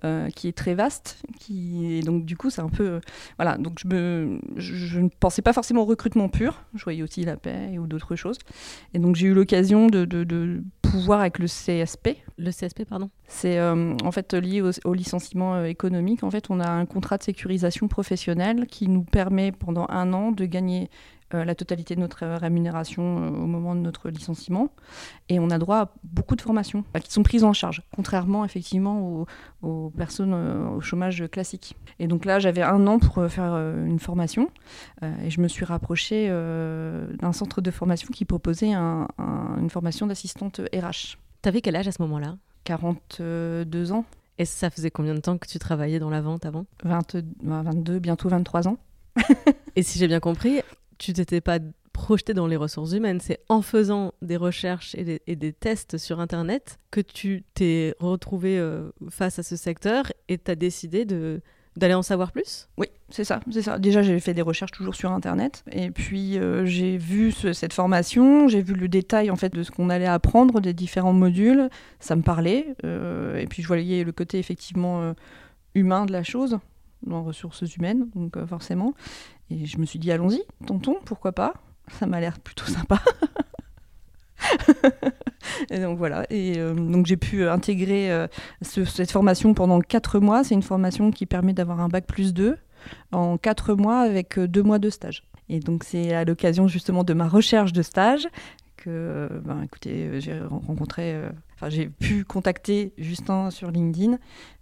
euh, 0.06 0.30
qui 0.30 0.48
est 0.48 0.58
très 0.58 0.74
vaste, 0.74 1.22
qui 1.38 1.98
et 1.98 2.02
donc 2.02 2.24
du 2.24 2.38
coup 2.38 2.50
c'est 2.50 2.62
un 2.62 2.70
peu 2.70 2.88
euh, 2.88 3.00
voilà. 3.38 3.58
Donc 3.58 3.80
je 3.80 3.88
me 3.88 4.40
je, 4.56 4.74
je 4.74 5.00
ne 5.02 5.10
pensais 5.10 5.42
pas 5.42 5.52
forcément 5.52 5.82
au 5.82 5.86
recrutement 5.86 6.30
pur, 6.30 6.64
je 6.76 6.84
voyais 6.86 7.04
aussi 7.04 7.26
la 7.26 7.36
paix 7.36 7.78
ou 7.78 7.88
d'autres 7.88 8.16
choses. 8.16 8.38
Et 8.94 9.00
donc 9.00 9.18
j'ai 9.18 9.28
eu 9.28 9.34
l'occasion 9.34 9.88
de, 9.88 10.06
de, 10.06 10.24
de 10.24 10.64
pouvoir 10.82 11.20
avec 11.20 11.40
le 11.40 11.48
CSP, 11.48 12.24
Le 12.38 12.52
CSP, 12.52 12.86
pardon. 12.86 13.10
C'est 13.28 13.60
euh, 13.60 13.94
en 14.06 14.12
fait 14.12 14.34
lié 14.34 14.62
au, 14.62 14.72
au 14.86 14.94
licenciement 14.94 15.66
économique. 15.66 16.24
En 16.24 16.32
fait, 16.32 16.50
on 16.50 16.62
a 16.62 16.70
un 16.70 16.86
contrat 16.86 17.18
de 17.18 17.24
sécurisation 17.24 17.90
professionnelle 17.90 18.66
qui 18.68 18.88
nous 18.88 19.04
permet 19.04 19.52
pendant 19.52 19.88
un 19.90 20.14
an 20.14 20.32
de 20.32 20.46
gagner 20.46 20.90
la 21.34 21.56
totalité 21.56 21.96
de 21.96 22.00
notre 22.00 22.24
euh, 22.24 22.38
rémunération 22.38 23.18
euh, 23.24 23.28
au 23.30 23.46
moment 23.48 23.76
de 23.76 23.82
notre 23.82 24.10
licenciement. 24.10 24.70
Et 25.30 25.40
on 25.40 25.50
a 25.50 25.58
droit 25.58 25.78
à 25.78 25.92
beaucoup 26.04 26.36
de 26.36 26.42
formations 26.42 26.84
euh, 26.96 27.00
qui 27.00 27.12
sont 27.12 27.24
prises 27.24 27.44
en 27.44 27.54
charge, 27.54 27.82
contrairement 27.96 28.46
effectivement 28.46 29.02
aux, 29.02 29.26
aux 29.62 29.90
personnes 29.92 30.34
euh, 30.34 30.70
au 30.70 30.82
chômage 30.82 31.24
classique. 31.32 31.76
Et 32.00 32.08
donc 32.08 32.26
là, 32.26 32.40
j'avais 32.40 32.62
un 32.62 32.86
an 32.88 33.00
pour 33.00 33.18
euh, 33.18 33.28
faire 33.28 33.54
euh, 33.54 33.86
une 33.86 34.00
formation 34.00 34.50
euh, 35.04 35.12
et 35.24 35.30
je 35.30 35.42
me 35.42 35.48
suis 35.48 35.66
rapprochée 35.66 36.28
euh, 36.30 37.08
d'un 37.18 37.34
centre 37.34 37.62
de 37.62 37.72
formation 37.72 38.10
qui 38.14 38.24
proposait 38.26 38.74
un- 38.74 39.08
un- 39.18 39.58
une 39.60 39.70
formation 39.70 40.08
d'assistante 40.08 40.62
RH. 40.74 41.18
T'avais 41.42 41.62
quel 41.62 41.76
âge 41.76 41.88
à 41.88 41.92
ce 41.92 42.02
moment-là? 42.04 42.38
42 42.64 43.92
ans. 43.92 44.06
Et 44.40 44.46
ça 44.46 44.70
faisait 44.70 44.92
combien 44.92 45.16
de 45.16 45.20
temps 45.20 45.38
que 45.38 45.48
tu 45.48 45.58
travaillais 45.58 46.00
dans 46.00 46.10
la 46.12 46.22
vente 46.22 46.46
avant? 46.46 46.66
20 46.84 47.18
bah, 47.44 47.62
22, 47.64 48.00
bientôt 48.00 48.30
23 48.30 48.68
ans. 48.68 48.78
Et 49.76 49.82
si 49.84 49.98
j'ai 49.98 50.08
bien 50.08 50.20
compris, 50.20 50.62
tu 50.98 51.14
t'étais 51.14 51.42
pas 51.42 51.60
projeté 51.94 52.34
dans 52.36 52.46
les 52.46 52.58
ressources 52.58 52.92
humaines, 52.92 53.20
c'est 53.20 53.40
en 53.50 53.64
faisant 53.64 54.14
des 54.22 54.38
recherches 54.38 54.96
et 54.96 55.36
des, 55.36 55.54
tests 55.54 55.98
sur 55.98 56.20
Internet 56.20 56.78
que 56.92 57.02
tu 57.02 57.44
t'es 57.56 57.96
retrouvé 58.00 58.60
euh, 58.60 58.92
face 59.10 59.40
à 59.40 59.44
ce 59.44 59.56
secteur 59.56 60.06
et 60.30 60.38
tu 60.38 60.52
as 60.52 60.56
décidé 60.56 61.06
d'aller 61.06 61.94
en 61.96 62.04
savoir 62.04 62.32
plus? 62.32 62.70
Oui, 62.78 62.86
c'est 63.10 63.24
ça, 63.24 63.40
c'est 63.52 63.64
ça. 63.64 63.80
Déjà, 63.80 64.04
j'ai 64.04 64.20
fait 64.20 64.36
des 64.36 64.44
recherches 64.44 64.72
toujours 64.72 64.94
sur 64.94 65.12
Internet, 65.12 65.64
et 65.72 65.90
puis 65.90 66.38
euh, 66.38 66.66
j'ai 66.66 66.98
vu 66.98 67.32
ce- 67.32 67.52
cette 67.54 67.74
formation, 67.74 68.48
j'ai 68.48 68.62
vu 68.62 68.76
le 68.76 68.88
détail 68.88 69.32
en 69.32 69.36
fait 69.36 69.52
de 69.52 69.64
ce 69.64 69.72
qu'on 69.72 69.90
allait 69.90 70.06
apprendre, 70.06 70.62
des 70.62 70.74
différents 70.74 71.14
modules. 71.14 71.68
Ça 72.00 72.16
me 72.16 72.22
parlait, 72.22 72.76
euh, 72.86 73.38
et 73.38 73.48
puis 73.48 73.64
je 73.64 73.68
voyais 73.68 74.04
le 74.04 74.12
côté 74.12 74.38
effectivement 74.38 75.16
humain 75.74 76.06
de 76.06 76.12
la 76.12 76.24
chose, 76.24 76.60
dans 77.04 77.24
ressources 77.24 77.62
humaines, 77.76 78.10
donc 78.16 78.38
euh, 78.38 78.46
forcément. 78.46 78.94
Et 79.50 79.66
je 79.66 79.78
me 79.78 79.86
suis 79.86 80.00
dit, 80.00 80.12
allons-y, 80.12 80.42
tentons, 80.66 80.98
pourquoi 81.06 81.32
pas? 81.32 81.54
Ça 82.00 82.06
m'a 82.06 82.20
l'air 82.20 82.40
plutôt 82.40 82.66
sympa. 82.66 83.02
et 85.70 85.80
donc 85.80 85.98
voilà. 85.98 86.26
Et 86.30 86.58
euh, 86.58 86.74
donc 86.74 87.06
j'ai 87.06 87.18
pu 87.18 87.48
intégrer 87.48 88.12
euh, 88.12 88.28
cette 88.62 89.12
formation 89.12 89.54
pendant 89.54 89.80
4 89.80 90.20
mois. 90.20 90.44
C'est 90.44 90.56
une 90.56 90.64
formation 90.64 91.12
qui 91.12 91.26
permet 91.26 91.54
d'avoir 91.54 91.80
un 91.80 91.88
bac 91.88 92.06
plus 92.06 92.34
2 92.34 92.58
en 93.12 93.38
4 93.38 93.76
mois 93.76 94.00
avec 94.00 94.38
2 94.40 94.64
mois 94.64 94.80
de 94.80 94.90
stage. 94.90 95.24
Et 95.50 95.60
donc 95.60 95.84
c'est 95.86 96.14
à 96.14 96.26
l'occasion 96.26 96.68
justement 96.68 97.04
de 97.04 97.14
ma 97.14 97.28
recherche 97.28 97.72
de 97.72 97.82
stage 97.82 98.28
que, 98.76 99.30
ben, 99.46 99.64
écoutez, 99.64 100.20
j'ai 100.20 100.40
rencontré, 100.40 101.20
enfin 101.58 101.70
j'ai 101.70 101.90
pu 101.90 102.24
contacter 102.24 102.94
Justin 102.98 103.50
sur 103.50 103.72
LinkedIn 103.72 104.18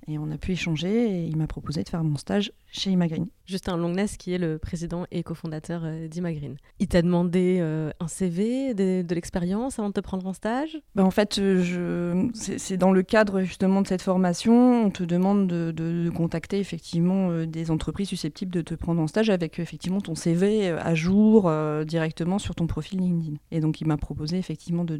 et 0.08 0.18
on 0.18 0.32
a 0.32 0.38
pu 0.38 0.52
échanger 0.52 1.10
et 1.10 1.26
il 1.26 1.36
m'a 1.36 1.48
proposé 1.48 1.84
de 1.84 1.90
faire 1.90 2.04
mon 2.04 2.16
stage 2.16 2.52
chez 2.72 2.92
Imagreen. 2.92 3.28
Justin 3.46 3.78
Longness, 3.78 4.18
qui 4.18 4.34
est 4.34 4.38
le 4.38 4.58
président 4.58 5.06
et 5.12 5.24
cofondateur 5.24 5.82
euh, 5.84 6.08
d'Imagreen. 6.08 6.58
Il 6.80 6.88
t'a 6.88 7.02
demandé 7.02 7.58
euh, 7.60 7.92
un 8.00 8.08
CV, 8.08 8.74
de, 8.74 9.14
l'expérience 9.14 9.80
avant 9.80 9.90
de 9.90 9.94
te 9.94 10.00
prendre 10.00 10.26
en 10.28 10.34
stage? 10.34 10.78
Ben 10.94 11.04
En 11.04 11.12
fait, 11.12 11.36
je, 11.36 12.30
c'est, 12.34 12.78
dans 12.78 12.92
le 12.92 13.02
cadre 13.04 13.42
justement 13.42 13.82
de 13.82 13.88
cette 13.88 14.02
formation, 14.02 14.86
on 14.86 14.92
te 14.92 15.04
demande 15.04 15.48
de, 15.48 16.10
contacter 16.16 16.60
effectivement 16.60 17.32
euh, 17.32 17.46
des 17.46 17.72
entreprises 17.72 18.10
susceptibles 18.10 18.52
de 18.52 18.62
te 18.62 18.76
prendre 18.76 19.02
en 19.02 19.08
stage 19.08 19.30
avec 19.30 19.60
effectivement 19.60 20.02
ton 20.02 20.16
CV 20.16 20.70
à 20.70 20.94
jour 20.96 21.52
directement 21.86 22.40
sur 22.40 22.56
ton 22.56 22.68
profil 22.68 23.00
LinkedIn. 23.00 23.38
Et 23.52 23.60
donc 23.60 23.82
il 23.82 23.88
m'a 23.88 23.98
proposé 23.98 24.38
effectivement 24.38 24.84
de, 24.84 25.00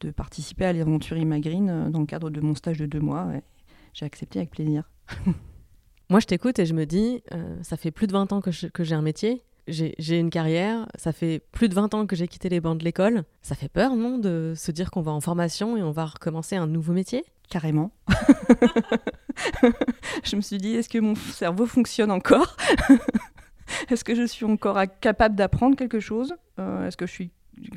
de, 0.00 0.10
participer 0.10 0.64
à 0.64 0.72
l'aventure 0.72 1.16
Imagreen 1.16 1.90
dans 1.90 2.00
le 2.00 2.06
cadre 2.06 2.30
de 2.30 2.40
mon 2.40 2.54
stage 2.54 2.78
de 2.78 2.86
deux 2.86 3.00
mois 3.00 3.32
j'ai 3.94 4.06
accepté 4.06 4.38
avec 4.38 4.50
plaisir. 4.50 4.88
Moi, 6.10 6.20
je 6.20 6.26
t'écoute 6.26 6.58
et 6.58 6.66
je 6.66 6.72
me 6.72 6.86
dis, 6.86 7.22
euh, 7.34 7.56
ça 7.62 7.76
fait 7.76 7.90
plus 7.90 8.06
de 8.06 8.12
20 8.12 8.32
ans 8.32 8.40
que, 8.40 8.50
j'ai 8.50 8.94
un 8.94 9.02
métier, 9.02 9.42
j'ai 9.66 10.18
une 10.18 10.30
carrière, 10.30 10.88
ça 10.94 11.12
fait 11.12 11.42
plus 11.52 11.68
de 11.68 11.74
20 11.74 11.92
ans 11.94 12.06
que 12.06 12.16
j'ai 12.16 12.28
quitté 12.28 12.48
les 12.48 12.60
bancs 12.60 12.78
de 12.78 12.84
l'école. 12.84 13.24
Ça 13.42 13.54
fait 13.54 13.68
peur, 13.68 13.94
non, 13.94 14.18
de 14.18 14.54
se 14.56 14.70
dire 14.70 14.90
qu'on 14.90 15.02
va 15.02 15.12
en 15.12 15.20
formation 15.20 15.76
et 15.76 15.82
on 15.82 15.90
va 15.90 16.06
recommencer 16.06 16.56
un 16.56 16.66
nouveau 16.66 16.94
métier? 16.94 17.24
Carrément. 17.50 17.90
je 20.24 20.36
me 20.36 20.40
suis 20.40 20.58
dit, 20.58 20.74
est-ce 20.76 20.88
que 20.88 20.98
mon 20.98 21.14
cerveau 21.14 21.66
fonctionne 21.66 22.10
encore? 22.10 22.56
Est-ce 23.90 24.02
que 24.02 24.14
je 24.14 24.26
suis 24.26 24.46
encore 24.46 24.78
capable 25.00 25.34
d'apprendre 25.34 25.76
quelque 25.76 26.00
chose? 26.00 26.34
Euh, 26.58 26.86
Est-ce 26.86 26.96
que 26.96 27.06
je 27.06 27.12
suis 27.12 27.30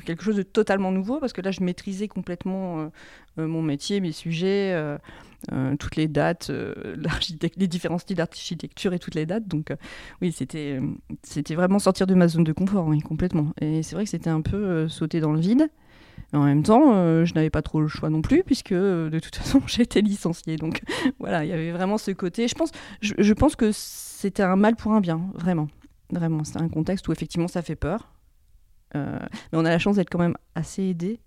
quelque 0.04 0.24
chose 0.24 0.36
de 0.36 0.42
totalement 0.42 0.92
nouveau 0.92 1.18
Parce 1.18 1.32
que 1.32 1.40
là, 1.40 1.50
je 1.50 1.62
maîtrisais 1.62 2.08
complètement 2.08 2.90
euh, 3.38 3.46
mon 3.46 3.62
métier, 3.62 4.00
mes 4.00 4.12
sujets. 4.12 4.74
Euh, 5.50 5.76
toutes 5.76 5.96
les 5.96 6.06
dates, 6.06 6.50
euh, 6.50 6.96
les 7.56 7.66
différents 7.66 7.98
styles 7.98 8.16
d'architecture 8.16 8.92
et 8.92 8.98
toutes 8.98 9.14
les 9.14 9.26
dates. 9.26 9.48
Donc 9.48 9.70
euh, 9.70 9.76
oui, 10.20 10.32
c'était 10.32 10.80
vraiment 11.54 11.78
sortir 11.78 12.06
de 12.06 12.14
ma 12.14 12.28
zone 12.28 12.44
de 12.44 12.52
confort, 12.52 12.88
complètement. 13.04 13.52
Et 13.60 13.82
c'est 13.82 13.96
vrai 13.96 14.04
que 14.04 14.10
c'était 14.10 14.30
un 14.30 14.40
peu 14.40 14.88
sauter 14.88 15.20
dans 15.20 15.32
le 15.32 15.40
vide. 15.40 15.68
Mais 16.32 16.38
en 16.38 16.44
même 16.44 16.62
temps, 16.62 17.24
je 17.24 17.34
n'avais 17.34 17.50
pas 17.50 17.62
trop 17.62 17.80
le 17.80 17.88
choix 17.88 18.08
non 18.08 18.22
plus, 18.22 18.42
puisque 18.44 18.72
de 18.72 19.18
toute 19.20 19.36
façon, 19.42 19.60
j'étais 19.66 20.00
licenciée. 20.00 20.56
Donc 20.56 20.82
voilà, 21.18 21.44
il 21.44 21.50
y 21.50 21.52
avait 21.52 21.72
vraiment 21.72 21.98
ce 21.98 22.10
côté. 22.12 22.46
Je 22.46 22.54
pense, 22.54 22.70
je 23.00 23.32
pense 23.32 23.56
que 23.56 23.70
c'était 23.72 24.42
un 24.42 24.56
mal 24.56 24.76
pour 24.76 24.92
un 24.92 25.00
bien, 25.00 25.20
vraiment. 25.34 25.68
Vraiment, 26.10 26.44
c'est 26.44 26.58
un 26.58 26.68
contexte 26.68 27.08
où 27.08 27.12
effectivement 27.12 27.48
ça 27.48 27.62
fait 27.62 27.76
peur. 27.76 28.12
Mais 28.94 29.58
on 29.58 29.64
a 29.64 29.70
la 29.70 29.78
chance 29.78 29.96
d'être 29.96 30.10
quand 30.10 30.18
même 30.18 30.36
assez 30.54 30.82
aidé 30.82 31.20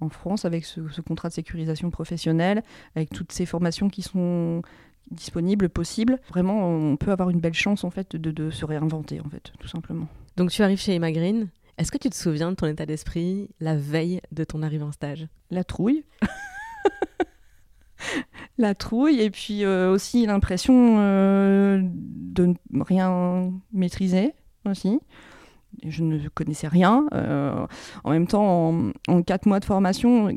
en 0.00 0.08
France 0.08 0.44
avec 0.44 0.64
ce, 0.64 0.80
contrat 1.00 1.28
de 1.28 1.34
sécurisation 1.34 1.90
professionnelle, 1.90 2.62
avec 2.96 3.10
toutes 3.10 3.32
ces 3.32 3.46
formations 3.46 3.88
qui 3.88 4.02
sont 4.02 4.62
disponibles, 5.10 5.68
possibles. 5.68 6.18
Vraiment, 6.28 6.68
on 6.68 6.96
peut 6.96 7.12
avoir 7.12 7.30
une 7.30 7.40
belle 7.40 7.54
chance 7.54 7.84
en 7.84 7.90
fait 7.90 8.16
de, 8.16 8.50
se 8.50 8.64
réinventer 8.64 9.20
en 9.20 9.28
fait, 9.28 9.52
tout 9.58 9.68
simplement. 9.68 10.08
Donc 10.36 10.50
tu 10.50 10.62
arrives 10.62 10.80
chez 10.80 10.94
Emma 10.94 11.12
Green. 11.12 11.48
Est-ce 11.78 11.90
que 11.90 11.98
tu 11.98 12.10
te 12.10 12.14
souviens 12.14 12.50
de 12.50 12.56
ton 12.56 12.66
état 12.66 12.86
d'esprit 12.86 13.48
la 13.60 13.76
veille 13.76 14.20
de 14.30 14.44
ton 14.44 14.62
arrivée 14.62 14.84
en 14.84 14.92
stage? 14.92 15.26
La 15.50 15.64
trouille. 15.64 16.04
la 18.58 18.74
trouille 18.74 19.20
et 19.20 19.30
puis 19.30 19.64
euh, 19.64 19.90
aussi 19.90 20.26
l'impression 20.26 20.98
euh, 20.98 21.80
de 21.82 22.54
ne 22.70 22.82
rien 22.82 23.52
maîtriser 23.72 24.34
aussi 24.64 25.00
je 25.84 26.02
ne 26.02 26.28
connaissais 26.28 26.68
rien. 26.68 27.06
Euh, 27.14 27.66
en 28.04 28.10
même 28.10 28.26
temps, 28.26 28.92
en, 29.08 29.22
quatre 29.22 29.46
mois 29.46 29.60
de 29.60 29.64
formation, 29.64 30.28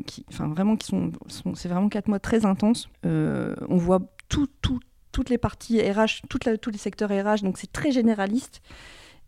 c'est 1.54 1.68
vraiment 1.68 1.88
quatre 1.88 2.08
mois 2.08 2.18
très 2.18 2.44
intenses. 2.46 2.88
Euh, 3.04 3.54
on 3.68 3.76
voit 3.76 4.00
tout, 4.28 4.48
tout, 4.62 4.80
toutes 5.12 5.30
les 5.30 5.38
parties 5.38 5.80
RH, 5.80 6.22
tous 6.28 6.70
les 6.70 6.78
secteurs 6.78 7.10
RH, 7.10 7.42
donc 7.42 7.58
c'est 7.58 7.72
très 7.72 7.92
généraliste. 7.92 8.60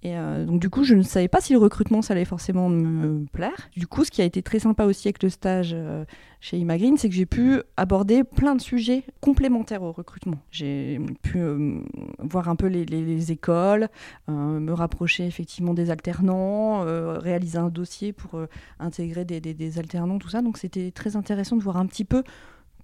Et 0.04 0.16
euh, 0.16 0.44
donc 0.44 0.60
du 0.60 0.70
coup, 0.70 0.84
je 0.84 0.94
ne 0.94 1.02
savais 1.02 1.28
pas 1.28 1.40
si 1.40 1.52
le 1.52 1.58
recrutement, 1.58 2.02
ça 2.02 2.14
allait 2.14 2.24
forcément 2.24 2.68
me 2.68 3.24
plaire. 3.26 3.68
Du 3.76 3.86
coup, 3.86 4.04
ce 4.04 4.10
qui 4.10 4.22
a 4.22 4.24
été 4.24 4.42
très 4.42 4.60
sympa 4.60 4.84
aussi 4.84 5.08
avec 5.08 5.22
le 5.22 5.28
stage 5.28 5.70
euh, 5.74 6.04
chez 6.40 6.56
Imagreen, 6.56 6.96
c'est 6.96 7.08
que 7.08 7.14
j'ai 7.14 7.26
pu 7.26 7.60
aborder 7.76 8.22
plein 8.22 8.54
de 8.54 8.60
sujets 8.60 9.02
complémentaires 9.20 9.82
au 9.82 9.90
recrutement. 9.90 10.38
J'ai 10.52 11.00
pu 11.22 11.38
euh, 11.38 11.80
voir 12.20 12.48
un 12.48 12.54
peu 12.54 12.68
les, 12.68 13.32
écoles, 13.32 13.88
me 14.28 14.72
rapprocher 14.72 15.26
effectivement 15.26 15.74
des 15.74 15.90
alternants, 15.90 16.84
réaliser 17.18 17.58
un 17.58 17.68
dossier 17.68 18.12
pour 18.12 18.40
intégrer 18.78 19.24
des, 19.24 19.78
alternants, 19.78 20.18
tout 20.18 20.28
ça. 20.28 20.42
Donc 20.42 20.58
c'était 20.58 20.92
très 20.92 21.16
intéressant 21.16 21.56
de 21.56 21.62
voir 21.62 21.76
un 21.76 21.86
petit 21.86 22.04
peu 22.04 22.22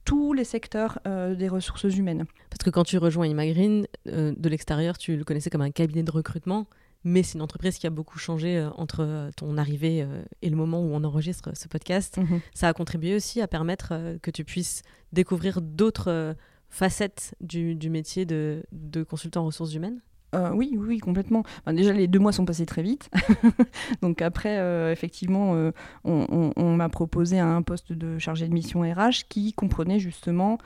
tous 0.05 0.33
les 0.33 0.45
secteurs 0.45 0.99
des 1.07 1.49
ressources 1.49 1.85
humaines. 1.85 2.25
Parce 2.51 2.63
que 2.65 2.71
quand 2.71 2.85
tu 2.85 2.99
rejoins 2.99 3.27
Imagreen, 3.27 3.87
de 4.05 4.49
l'extérieur, 4.49 4.99
tu 4.99 5.17
le 5.17 5.25
connaissais 5.25 5.51
comme 5.51 5.63
un 5.63 5.71
cabinet 5.71 6.03
de 6.03 6.11
recrutement 6.11 6.67
mais 7.05 7.23
c'est 7.23 7.35
une 7.35 7.43
entreprise 7.43 7.79
qui 7.79 7.87
a 7.87 7.91
beaucoup 7.91 8.19
changé 8.19 8.57
euh, 8.57 8.71
entre 8.71 9.05
euh, 9.05 9.31
ton 9.37 9.59
arrivée 9.59 10.03
euh, 10.03 10.23
et 10.43 10.49
le 10.49 10.57
moment 10.57 10.81
où 10.81 10.95
on 10.95 11.05
enregistre 11.05 11.51
ce 11.55 11.69
podcast. 11.69 12.17
Mhm. 12.17 12.41
Ça 12.55 12.69
a 12.69 12.73
contribué 12.73 13.15
aussi 13.15 13.41
à 13.41 13.47
permettre 13.47 13.93
que 14.23 14.31
tu 14.31 14.45
puisses 14.45 14.83
découvrir 15.13 15.61
d'autres 15.61 16.35
facettes 16.69 17.35
du, 17.41 17.77
métier 17.91 18.25
de, 18.25 18.65
de 18.73 19.05
consultant 19.05 19.43
en 19.43 19.47
ressources 19.47 19.75
humaines 19.75 20.01
euh, 20.35 20.51
oui, 20.53 20.77
oui, 20.77 20.99
complètement. 20.99 21.45
déjà, 21.67 21.93
les 21.93 22.09
deux 22.09 22.19
mois 22.19 22.33
sont 22.33 22.45
passés 22.45 22.67
très 22.67 22.83
vite. 22.83 23.11
Donc 24.03 24.23
après, 24.23 24.59
euh, 24.59 24.93
effectivement, 24.93 25.55
euh, 25.55 25.71
on, 26.05 26.75
m'a 26.75 26.89
proposé 26.89 27.39
un 27.39 27.63
poste 27.63 27.93
de 27.93 28.19
chargé 28.19 28.49
de 28.49 28.53
mission 28.53 28.81
RH 28.81 29.29
qui 29.29 29.53
comprenait 29.53 29.99
justement 29.99 30.59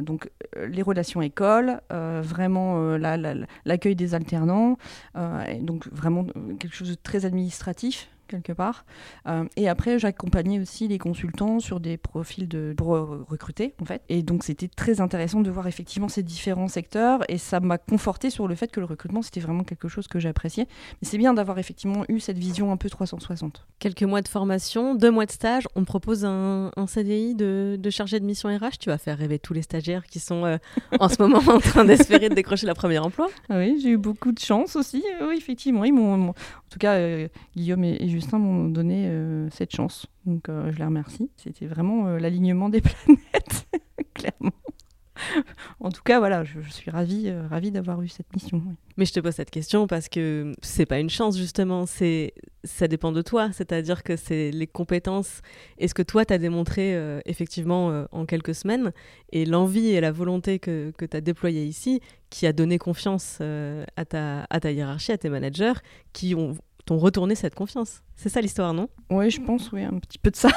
donc 0.00 0.30
les 0.56 0.80
relations 0.80 1.20
écoles, 1.20 1.80
vraiment 1.90 2.96
l'accueil 3.64 3.94
des 3.94 4.14
alternants, 4.14 4.78
donc 5.60 5.88
vraiment 5.92 6.24
quelque 6.58 6.74
chose 6.74 6.88
de 6.88 6.94
très 6.94 7.26
administratif 7.26 8.08
quelque 8.28 8.52
part. 8.52 8.84
Euh, 9.26 9.44
et 9.56 9.68
après, 9.68 9.98
j'accompagnais 9.98 10.60
aussi 10.60 10.88
les 10.88 10.98
consultants 10.98 11.60
sur 11.60 11.80
des 11.80 11.96
profils 11.96 12.48
de, 12.48 12.74
pour 12.76 12.88
recruter, 13.28 13.74
en 13.80 13.84
fait. 13.84 14.02
Et 14.08 14.22
donc, 14.22 14.44
c'était 14.44 14.68
très 14.68 15.00
intéressant 15.00 15.40
de 15.40 15.50
voir 15.50 15.66
effectivement 15.66 16.08
ces 16.08 16.22
différents 16.22 16.68
secteurs. 16.68 17.20
Et 17.28 17.38
ça 17.38 17.60
m'a 17.60 17.78
conforté 17.78 18.30
sur 18.30 18.48
le 18.48 18.54
fait 18.54 18.70
que 18.70 18.80
le 18.80 18.86
recrutement, 18.86 19.22
c'était 19.22 19.40
vraiment 19.40 19.64
quelque 19.64 19.88
chose 19.88 20.08
que 20.08 20.18
j'appréciais. 20.18 20.66
Mais 21.00 21.08
c'est 21.08 21.18
bien 21.18 21.34
d'avoir 21.34 21.58
effectivement 21.58 22.04
eu 22.08 22.20
cette 22.20 22.38
vision 22.38 22.72
un 22.72 22.76
peu 22.76 22.88
360. 22.88 23.66
Quelques 23.78 24.02
mois 24.02 24.22
de 24.22 24.28
formation, 24.28 24.94
deux 24.94 25.10
mois 25.10 25.26
de 25.26 25.30
stage. 25.30 25.68
On 25.74 25.84
propose 25.84 26.24
un, 26.24 26.70
CDI 26.86 27.34
de, 27.34 27.76
de, 27.78 27.90
chargé 27.90 28.20
de 28.20 28.24
mission 28.24 28.48
RH. 28.48 28.78
Tu 28.80 28.88
vas 28.88 28.98
faire 28.98 29.18
rêver 29.18 29.38
tous 29.38 29.54
les 29.54 29.62
stagiaires 29.62 30.04
qui 30.06 30.20
sont 30.20 30.44
euh, 30.44 30.58
en 31.00 31.08
ce 31.08 31.20
moment 31.20 31.42
en 31.46 31.60
train 31.60 31.84
d'espérer 31.84 32.28
de 32.28 32.34
décrocher 32.34 32.66
leur 32.66 32.76
premier 32.76 32.98
emploi. 32.98 33.28
Ah 33.48 33.58
oui, 33.58 33.78
j'ai 33.82 33.90
eu 33.90 33.96
beaucoup 33.96 34.32
de 34.32 34.38
chance 34.38 34.76
aussi. 34.76 35.04
Oui, 35.20 35.36
effectivement. 35.36 35.84
Ils 35.84 35.92
m'ont, 35.92 36.30
en 36.30 36.34
tout 36.70 36.78
cas, 36.78 36.94
euh, 36.94 37.28
Guillaume 37.56 37.84
et, 37.84 37.96
et 38.00 38.08
Justin 38.12 38.38
m'ont 38.38 38.68
donné 38.68 39.06
euh, 39.08 39.48
cette 39.50 39.74
chance. 39.74 40.06
Donc 40.26 40.48
euh, 40.48 40.70
je 40.70 40.78
les 40.78 40.84
remercie. 40.84 41.30
C'était 41.36 41.66
vraiment 41.66 42.06
euh, 42.06 42.18
l'alignement 42.18 42.68
des 42.68 42.80
planètes, 42.82 43.66
clairement. 44.14 44.52
en 45.80 45.90
tout 45.90 46.02
cas, 46.02 46.18
voilà, 46.18 46.44
je, 46.44 46.60
suis 46.68 46.90
ravie, 46.90 47.30
ravie 47.30 47.70
d'avoir 47.70 48.02
eu 48.02 48.08
cette 48.08 48.32
mission. 48.34 48.62
Mais 48.96 49.04
je 49.04 49.12
te 49.12 49.20
pose 49.20 49.34
cette 49.34 49.50
question 49.50 49.86
parce 49.86 50.08
que 50.08 50.52
c'est 50.62 50.84
pas 50.86 50.98
une 50.98 51.10
chance 51.10 51.38
justement, 51.38 51.86
c'est 51.86 52.34
ça 52.64 52.88
dépend 52.88 53.12
de 53.12 53.22
toi, 53.22 53.50
c'est-à-dire 53.52 54.02
que 54.02 54.16
c'est 54.16 54.50
les 54.50 54.66
compétences 54.66 55.40
et 55.78 55.86
ce 55.86 55.94
que 55.94 56.02
toi 56.02 56.24
tu 56.24 56.34
as 56.34 56.38
démontré 56.38 56.98
effectivement 57.24 58.06
en 58.10 58.26
quelques 58.26 58.54
semaines 58.54 58.92
et 59.30 59.44
l'envie 59.44 59.90
et 59.90 60.00
la 60.00 60.12
volonté 60.12 60.58
que, 60.58 60.92
tu 60.98 61.16
as 61.16 61.20
déployée 61.20 61.64
ici 61.64 62.00
qui 62.28 62.46
a 62.46 62.52
donné 62.52 62.78
confiance 62.78 63.40
à, 63.40 64.04
ta, 64.04 64.46
à 64.50 64.60
ta 64.60 64.72
hiérarchie, 64.72 65.12
à 65.12 65.18
tes 65.18 65.28
managers 65.28 65.74
qui 66.12 66.34
ont 66.34 66.56
t'ont 66.84 66.98
retourné 66.98 67.34
cette 67.34 67.54
confiance. 67.54 68.02
C'est 68.16 68.28
ça 68.28 68.40
l'histoire, 68.40 68.74
non? 68.74 68.88
Oui, 69.10 69.30
je 69.30 69.40
pense, 69.40 69.72
oui, 69.72 69.82
un 69.82 69.98
petit 69.98 70.18
peu 70.18 70.30
de 70.30 70.36
ça. 70.36 70.50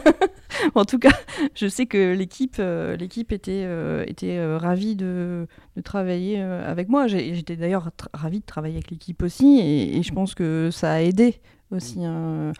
en 0.74 0.84
tout 0.84 0.98
cas, 0.98 1.12
je 1.54 1.66
sais 1.66 1.86
que 1.86 2.14
l'équipe, 2.14 2.56
euh, 2.58 2.96
était, 2.98 3.64
euh, 3.64 4.04
était 4.06 4.38
euh, 4.38 4.58
ravie 4.58 4.96
de, 4.96 5.46
de 5.76 5.80
travailler 5.82 6.40
avec 6.40 6.88
moi. 6.88 7.06
J'étais 7.06 7.56
d'ailleurs 7.56 7.90
ravie 8.12 8.40
de 8.40 8.46
travailler 8.46 8.76
avec 8.76 8.90
l'équipe 8.90 9.22
aussi, 9.22 9.60
et, 9.60 10.02
je 10.02 10.12
pense 10.12 10.34
que 10.34 10.70
ça 10.72 10.92
a 10.92 11.00
aidé 11.00 11.40
aussi. 11.70 12.04
Hein. 12.04 12.52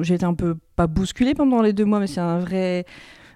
J'ai 0.00 0.14
été 0.14 0.24
un 0.24 0.34
peu 0.34 0.56
pas 0.76 0.86
bousculée 0.86 1.34
pendant 1.34 1.62
les 1.62 1.72
deux 1.72 1.84
mois, 1.84 2.00
mais 2.00 2.06
c'est 2.06 2.20
un 2.20 2.38
vrai 2.38 2.84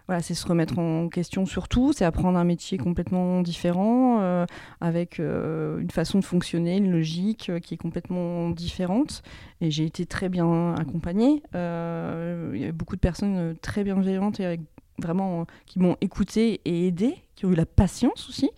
voilà, 0.06 0.20
c'est 0.20 0.34
se 0.34 0.46
remettre 0.46 0.78
en 0.78 1.08
question 1.08 1.46
surtout, 1.46 1.92
c'est 1.94 2.04
apprendre 2.04 2.38
un 2.38 2.44
métier 2.44 2.76
complètement 2.76 3.40
différent, 3.40 4.18
euh, 4.20 4.44
avec 4.80 5.18
euh, 5.18 5.78
une 5.78 5.90
façon 5.90 6.18
de 6.18 6.24
fonctionner, 6.24 6.76
une 6.76 6.90
logique 6.90 7.48
euh, 7.48 7.58
qui 7.58 7.74
est 7.74 7.78
complètement 7.78 8.50
différente. 8.50 9.22
Et 9.62 9.70
j'ai 9.70 9.84
été 9.84 10.04
très 10.04 10.28
bien 10.28 10.74
accompagnée. 10.74 11.42
il 11.54 12.60
y 12.60 12.62
avait 12.64 12.72
beaucoup 12.72 12.96
de 12.96 13.00
personnes 13.00 13.56
très 13.62 13.82
bienveillantes 13.82 14.40
et 14.40 14.60
vraiment 14.98 15.46
qui 15.66 15.78
m'ont 15.78 15.96
écouté 16.02 16.60
et 16.66 16.86
aidé, 16.86 17.16
qui 17.34 17.46
ont 17.46 17.52
eu 17.52 17.54
la 17.54 17.66
patience 17.66 18.28
aussi 18.28 18.50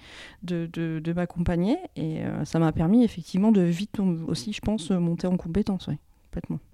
de, 0.43 1.13
m'accompagner. 1.15 1.77
Et 1.95 2.23
ça 2.45 2.59
m'a 2.59 2.73
permis 2.73 3.05
effectivement 3.05 3.53
de 3.53 3.63
vite 3.63 4.01
aussi, 4.27 4.53
je 4.53 4.61
pense, 4.61 4.91
monter 4.91 5.29
en 5.29 5.37
compétence. 5.37 5.89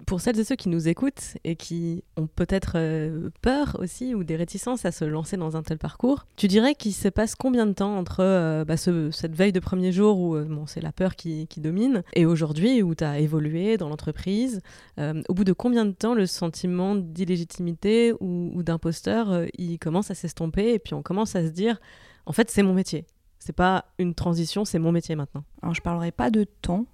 Pour 0.05 0.21
celles 0.21 0.39
et 0.39 0.43
ceux 0.43 0.55
qui 0.55 0.69
nous 0.69 0.87
écoutent 0.87 1.37
et 1.43 1.55
qui 1.55 2.03
ont 2.17 2.27
peut-être 2.27 2.73
euh, 2.75 3.29
peur 3.41 3.77
aussi 3.79 4.13
ou 4.15 4.23
des 4.23 4.35
réticences 4.35 4.85
à 4.85 4.91
se 4.91 5.05
lancer 5.05 5.37
dans 5.37 5.55
un 5.55 5.63
tel 5.63 5.77
parcours, 5.77 6.25
tu 6.35 6.47
dirais 6.47 6.75
qu'il 6.75 6.93
se 6.93 7.07
passe 7.07 7.35
combien 7.35 7.65
de 7.65 7.73
temps 7.73 7.97
entre 7.97 8.21
euh, 8.21 8.65
bah, 8.65 8.77
cette 8.77 9.35
veille 9.35 9.51
de 9.51 9.59
premier 9.59 9.91
jour 9.91 10.19
où 10.19 10.35
euh, 10.35 10.45
bon, 10.45 10.65
c'est 10.65 10.81
la 10.81 10.91
peur 10.91 11.15
qui, 11.15 11.47
domine 11.57 12.03
et 12.13 12.25
aujourd'hui 12.25 12.81
où 12.81 12.93
tu 12.93 13.03
as 13.03 13.19
évolué 13.19 13.77
dans 13.77 13.87
l'entreprise 13.87 14.59
Au 14.97 15.33
bout 15.33 15.43
de 15.43 15.53
combien 15.53 15.85
de 15.85 15.91
temps 15.91 16.13
le 16.13 16.25
sentiment 16.25 16.95
d'illégitimité 16.95 18.13
ou, 18.19 18.61
d'imposteur 18.63 19.45
il 19.57 19.77
commence 19.79 20.11
à 20.11 20.15
s'estomper 20.15 20.73
et 20.73 20.79
puis 20.79 20.93
on 20.93 21.01
commence 21.01 21.35
à 21.35 21.45
se 21.45 21.51
dire 21.51 21.79
en 22.25 22.33
fait 22.33 22.49
c'est 22.49 22.63
mon 22.63 22.73
métier 22.73 23.05
c'est 23.43 23.53
pas 23.53 23.85
une 23.97 24.15
transition, 24.15 24.63
c'est 24.63 24.79
mon 24.79 24.93
métier 24.93 25.15
maintenant. 25.15 25.43
Alors 25.61 25.75
je 25.75 25.81
parlerai 25.81 26.11
pas 26.11 26.31
de 26.31 26.45
temps, 26.45 26.85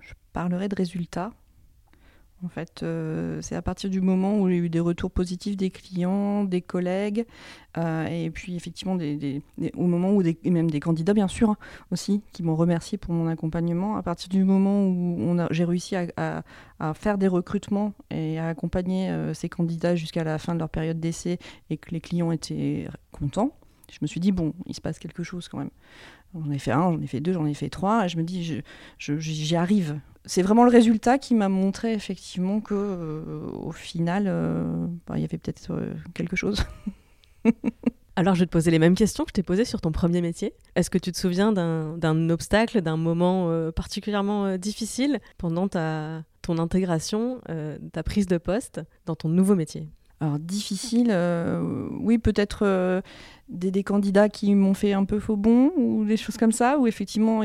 je 0.00 0.14
parlerai 0.32 0.68
de 0.68 0.76
résultats. 0.76 1.32
En 2.44 2.48
fait, 2.48 2.84
euh, 2.84 3.40
c'est 3.42 3.56
à 3.56 3.62
partir 3.62 3.90
du 3.90 4.00
moment 4.00 4.38
où 4.38 4.48
j'ai 4.48 4.58
eu 4.58 4.68
des 4.68 4.78
retours 4.78 5.10
positifs 5.10 5.56
des 5.56 5.70
clients, 5.70 6.44
des 6.44 6.62
collègues, 6.62 7.26
euh, 7.76 8.06
et 8.06 8.30
puis 8.30 8.54
effectivement 8.54 8.96
au 9.76 9.86
moment 9.86 10.12
où 10.12 10.22
même 10.44 10.70
des 10.70 10.78
candidats 10.78 11.14
bien 11.14 11.26
sûr 11.26 11.50
hein, 11.50 11.56
aussi 11.90 12.22
qui 12.32 12.44
m'ont 12.44 12.54
remercié 12.54 12.96
pour 12.96 13.12
mon 13.12 13.26
accompagnement. 13.26 13.96
À 13.96 14.04
partir 14.04 14.28
du 14.28 14.44
moment 14.44 14.86
où 14.86 15.36
j'ai 15.50 15.64
réussi 15.64 15.96
à, 15.96 16.44
faire 16.94 17.18
des 17.18 17.28
recrutements 17.28 17.92
et 18.10 18.38
à 18.38 18.48
accompagner 18.48 19.10
euh, 19.10 19.34
ces 19.34 19.48
candidats 19.48 19.96
jusqu'à 19.96 20.22
la 20.22 20.38
fin 20.38 20.54
de 20.54 20.60
leur 20.60 20.68
période 20.68 21.00
d'essai 21.00 21.38
et 21.70 21.76
que 21.76 21.90
les 21.90 22.00
clients 22.00 22.30
étaient 22.30 22.86
contents, 23.10 23.52
je 23.90 23.98
me 24.00 24.06
suis 24.06 24.20
dit 24.20 24.30
bon, 24.30 24.54
il 24.66 24.74
se 24.74 24.80
passe 24.80 25.00
quelque 25.00 25.24
chose 25.24 25.48
quand 25.48 25.58
même. 25.58 25.70
J'en 26.34 26.50
ai 26.50 26.58
fait 26.58 26.72
un, 26.72 26.92
j'en 26.92 27.00
ai 27.00 27.06
fait 27.06 27.20
deux, 27.20 27.32
j'en 27.32 27.46
ai 27.46 27.54
fait 27.54 27.70
trois, 27.70 28.04
et 28.04 28.08
je 28.08 28.16
me 28.16 28.22
dis 28.22 28.62
j'y 28.98 29.56
arrive 29.56 29.98
c'est 30.28 30.42
vraiment 30.42 30.64
le 30.64 30.70
résultat 30.70 31.18
qui 31.18 31.34
m'a 31.34 31.48
montré 31.48 31.94
effectivement 31.94 32.60
que 32.60 32.74
euh, 32.74 33.48
au 33.54 33.72
final, 33.72 34.24
euh, 34.26 34.86
bah, 35.06 35.14
il 35.16 35.22
y 35.22 35.24
avait 35.24 35.38
peut-être 35.38 35.70
euh, 35.70 35.94
quelque 36.12 36.36
chose. 36.36 36.64
Alors 38.16 38.34
je 38.34 38.40
vais 38.40 38.46
te 38.46 38.50
poser 38.50 38.70
les 38.70 38.78
mêmes 38.78 38.94
questions 38.94 39.24
que 39.24 39.30
je 39.30 39.34
t'ai 39.34 39.42
posées 39.42 39.64
sur 39.64 39.80
ton 39.80 39.90
premier 39.90 40.20
métier. 40.20 40.52
Est-ce 40.74 40.90
que 40.90 40.98
tu 40.98 41.12
te 41.12 41.16
souviens 41.16 41.52
d'un 41.52 42.30
obstacle, 42.30 42.82
d'un 42.82 42.96
moment 42.96 43.70
particulièrement 43.70 44.56
difficile 44.58 45.20
pendant 45.38 45.68
ta, 45.68 46.24
ton 46.42 46.58
intégration, 46.58 47.40
ta 47.92 48.02
prise 48.02 48.26
de 48.26 48.36
poste 48.36 48.80
dans 49.06 49.14
ton 49.14 49.28
nouveau 49.28 49.54
métier? 49.54 49.88
Alors 50.20 50.38
difficile, 50.38 51.16
oui 52.00 52.18
peut-être 52.18 53.02
des, 53.48 53.70
des, 53.70 53.84
candidats 53.84 54.28
qui 54.28 54.54
m'ont 54.54 54.74
fait 54.74 54.92
un 54.92 55.04
peu 55.04 55.20
faux 55.20 55.36
bon 55.36 55.70
ou 55.76 56.04
des 56.04 56.16
choses 56.16 56.36
comme 56.36 56.52
ça, 56.52 56.78
où 56.78 56.86
effectivement 56.86 57.42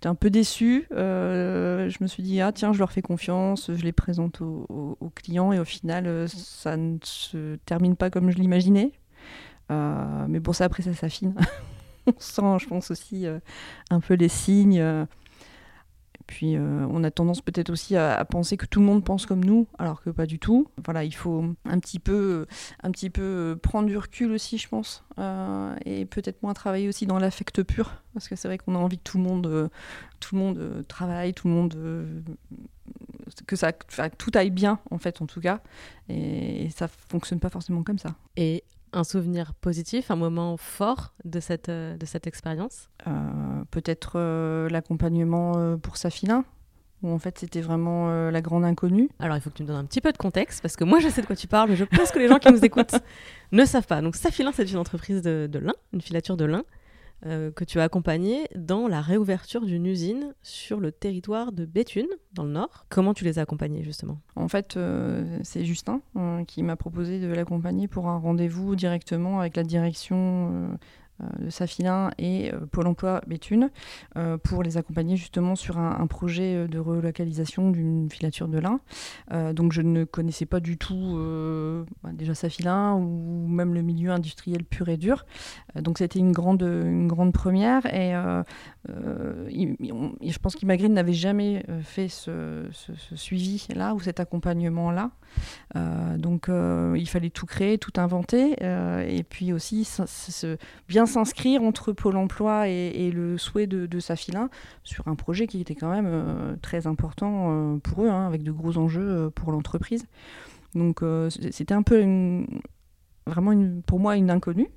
J'étais 0.00 0.08
un 0.08 0.14
peu 0.14 0.30
déçue. 0.30 0.86
Euh, 0.92 1.90
je 1.90 1.98
me 2.00 2.08
suis 2.08 2.22
dit, 2.22 2.40
ah 2.40 2.52
tiens, 2.52 2.72
je 2.72 2.78
leur 2.78 2.90
fais 2.90 3.02
confiance, 3.02 3.70
je 3.70 3.84
les 3.84 3.92
présente 3.92 4.40
aux, 4.40 5.12
clients 5.14 5.52
et 5.52 5.58
au 5.58 5.66
final, 5.66 6.06
euh, 6.06 6.26
ça 6.26 6.78
ne 6.78 6.96
se 7.02 7.56
termine 7.66 7.96
pas 7.96 8.08
comme 8.08 8.30
je 8.30 8.38
l'imaginais. 8.38 8.92
Euh, 9.70 10.24
mais 10.26 10.40
bon, 10.40 10.54
ça 10.54 10.64
après, 10.64 10.82
ça 10.82 10.94
s'affine. 10.94 11.34
On 12.06 12.14
sent, 12.18 12.64
je 12.64 12.66
pense 12.66 12.90
aussi, 12.90 13.26
un 13.90 14.00
peu 14.00 14.14
les 14.14 14.30
signes. 14.30 14.82
Puis 16.30 16.54
euh, 16.54 16.86
on 16.88 17.02
a 17.02 17.10
tendance 17.10 17.40
peut-être 17.40 17.70
aussi 17.70 17.96
à, 17.96 18.24
penser 18.24 18.56
que 18.56 18.64
tout 18.64 18.78
le 18.78 18.86
monde 18.86 19.04
pense 19.04 19.26
comme 19.26 19.44
nous, 19.44 19.66
alors 19.80 20.00
que 20.00 20.10
pas 20.10 20.26
du 20.26 20.38
tout. 20.38 20.68
Voilà, 20.84 21.02
il 21.02 21.12
faut 21.12 21.44
un 21.64 21.80
petit 21.80 21.98
peu, 21.98 22.46
un 22.84 22.92
petit 22.92 23.10
peu 23.10 23.58
prendre 23.60 23.88
du 23.88 23.96
recul 23.96 24.30
aussi, 24.30 24.56
je 24.56 24.68
pense, 24.68 25.02
euh, 25.18 25.74
et 25.84 26.04
peut-être 26.04 26.40
moins 26.44 26.54
travailler 26.54 26.86
aussi 26.86 27.04
dans 27.04 27.18
l'affect 27.18 27.64
pur, 27.64 27.90
parce 28.14 28.28
que 28.28 28.36
c'est 28.36 28.46
vrai 28.46 28.58
qu'on 28.58 28.76
a 28.76 28.78
envie 28.78 28.98
que 28.98 29.02
tout 29.02 29.18
le 29.18 29.24
monde, 29.24 29.48
euh, 29.48 29.68
tout 30.20 30.36
le 30.36 30.40
monde 30.40 30.84
travaille, 30.86 31.34
tout 31.34 31.48
le 31.48 31.54
monde 31.54 31.74
que 33.48 33.56
ça, 33.56 33.72
tout 33.72 34.30
aille 34.34 34.50
bien 34.50 34.78
en 34.92 34.98
fait, 34.98 35.20
en 35.22 35.26
tout 35.26 35.40
cas, 35.40 35.60
et, 36.08 36.66
et 36.66 36.70
ça 36.70 36.86
fonctionne 36.86 37.40
pas 37.40 37.50
forcément 37.50 37.82
comme 37.82 37.98
ça. 37.98 38.14
Et 38.36 38.62
un 38.92 39.04
souvenir 39.04 39.54
positif, 39.54 40.10
un 40.10 40.16
moment 40.16 40.56
fort 40.56 41.14
de 41.24 41.40
cette, 41.40 41.68
euh, 41.68 41.96
de 41.96 42.06
cette 42.06 42.26
expérience? 42.26 42.90
Euh, 43.06 43.10
Peut-être 43.70 44.12
euh, 44.16 44.68
l'accompagnement 44.68 45.76
pour 45.78 45.96
Safina, 45.96 46.44
où 47.02 47.10
en 47.10 47.18
fait 47.18 47.38
c'était 47.38 47.60
vraiment 47.60 48.30
la 48.30 48.40
grande 48.40 48.64
inconnue. 48.64 49.08
Alors 49.18 49.36
il 49.36 49.40
faut 49.40 49.50
que 49.50 49.56
tu 49.56 49.62
me 49.62 49.68
donnes 49.68 49.76
un 49.76 49.84
petit 49.84 50.00
peu 50.00 50.12
de 50.12 50.18
contexte, 50.18 50.60
parce 50.62 50.76
que 50.76 50.84
moi 50.84 50.98
je 50.98 51.08
sais 51.08 51.22
de 51.22 51.26
quoi 51.26 51.36
tu 51.36 51.46
parles, 51.46 51.70
mais 51.70 51.76
je 51.76 51.84
pense 51.84 52.10
que 52.10 52.18
les 52.18 52.28
gens 52.28 52.38
qui 52.38 52.52
nous 52.52 52.64
écoutent 52.64 52.96
ne 53.52 53.64
savent 53.64 53.86
pas. 53.86 54.02
Donc 54.02 54.16
Safina, 54.16 54.50
c'est 54.52 54.70
une 54.70 54.78
entreprise 54.78 55.22
de, 55.22 55.48
de 55.50 55.58
lin, 55.58 55.74
une 55.92 56.00
filature 56.00 56.36
de 56.36 56.44
lin. 56.44 56.64
Euh, 57.26 57.50
que 57.50 57.64
tu 57.64 57.78
as 57.80 57.82
accompagné 57.82 58.46
dans 58.54 58.88
la 58.88 59.02
réouverture 59.02 59.66
d'une 59.66 59.84
usine 59.84 60.34
sur 60.40 60.80
le 60.80 60.90
territoire 60.90 61.52
de 61.52 61.66
Béthune, 61.66 62.08
dans 62.32 62.44
le 62.44 62.50
nord. 62.50 62.86
Comment 62.88 63.12
tu 63.12 63.24
les 63.24 63.38
as 63.38 63.42
accompagnés 63.42 63.82
justement? 63.82 64.20
En 64.36 64.48
fait, 64.48 64.76
euh, 64.76 65.38
c'est 65.42 65.66
Justin 65.66 66.00
euh, 66.16 66.44
qui 66.44 66.62
m'a 66.62 66.76
proposé 66.76 67.20
de 67.20 67.26
l'accompagner 67.26 67.88
pour 67.88 68.08
un 68.08 68.16
rendez-vous 68.16 68.74
directement 68.74 69.40
avec 69.40 69.56
la 69.56 69.64
direction 69.64 70.78
de 71.38 71.50
Safilin 71.50 72.10
et 72.18 72.52
euh, 72.52 72.60
Pôle 72.70 72.86
emploi 72.86 73.20
Béthune 73.26 73.70
euh, 74.16 74.38
pour 74.38 74.62
les 74.62 74.76
accompagner 74.76 75.16
justement 75.16 75.56
sur 75.56 75.78
un, 75.78 76.06
projet 76.06 76.66
de 76.66 76.78
relocalisation 76.78 77.70
d'une 77.70 78.10
filature 78.10 78.48
de 78.48 78.58
lin. 78.58 78.80
donc 79.52 79.72
je 79.72 79.80
ne 79.80 80.04
connaissais 80.04 80.46
pas 80.46 80.58
du 80.58 80.76
tout 80.76 81.16
bah, 82.02 82.10
déjà 82.12 82.34
Safilin 82.34 82.94
ou 82.94 83.46
même 83.46 83.74
le 83.74 83.82
milieu 83.82 84.10
industriel 84.10 84.64
pur 84.64 84.88
et 84.88 84.96
dur. 84.96 85.24
donc 85.76 85.98
c'était 85.98 86.18
une 86.18 86.32
grande, 86.32 86.62
une 86.62 87.06
grande 87.06 87.32
première 87.32 87.86
et 87.94 88.12
je 88.88 90.38
pense 90.38 90.56
qu'Imagreen 90.56 90.92
n'avait 90.92 91.12
jamais 91.12 91.64
fait 91.82 92.08
ce, 92.08 92.68
suivi-là 93.14 93.94
ou 93.94 94.00
cet 94.00 94.18
accompagnement-là. 94.18 95.10
donc 96.16 96.48
il 96.48 97.08
fallait 97.08 97.30
tout 97.30 97.46
créer, 97.46 97.78
tout 97.78 97.92
inventer 98.00 98.56
et 98.60 99.22
puis 99.22 99.52
aussi 99.52 99.88
bien 100.88 101.06
s'inscrire 101.10 101.62
entre 101.62 101.92
Pôle 101.92 102.16
emploi 102.16 102.68
et, 102.68 103.10
le 103.10 103.38
souhait 103.38 103.66
de, 103.66 103.86
de 103.86 104.00
Safilin 104.00 104.48
sur 104.84 105.06
un 105.08 105.14
projet 105.14 105.46
qui 105.46 105.60
était 105.60 105.74
quand 105.74 105.90
même 105.90 106.06
euh, 106.08 106.56
très 106.62 106.86
important 106.86 107.48
euh, 107.50 107.76
pour 107.78 108.04
eux, 108.04 108.08
hein, 108.08 108.26
avec 108.26 108.42
de 108.42 108.52
gros 108.52 108.78
enjeux 108.78 109.08
euh, 109.08 109.30
pour 109.30 109.52
l'entreprise. 109.52 110.06
Donc 110.74 111.02
c'était 111.50 111.74
un 111.74 111.82
peu 111.82 112.00
vraiment 113.26 113.50
une, 113.50 113.82
pour 113.82 113.98
moi 113.98 114.16
une 114.16 114.30
inconnue. 114.30 114.70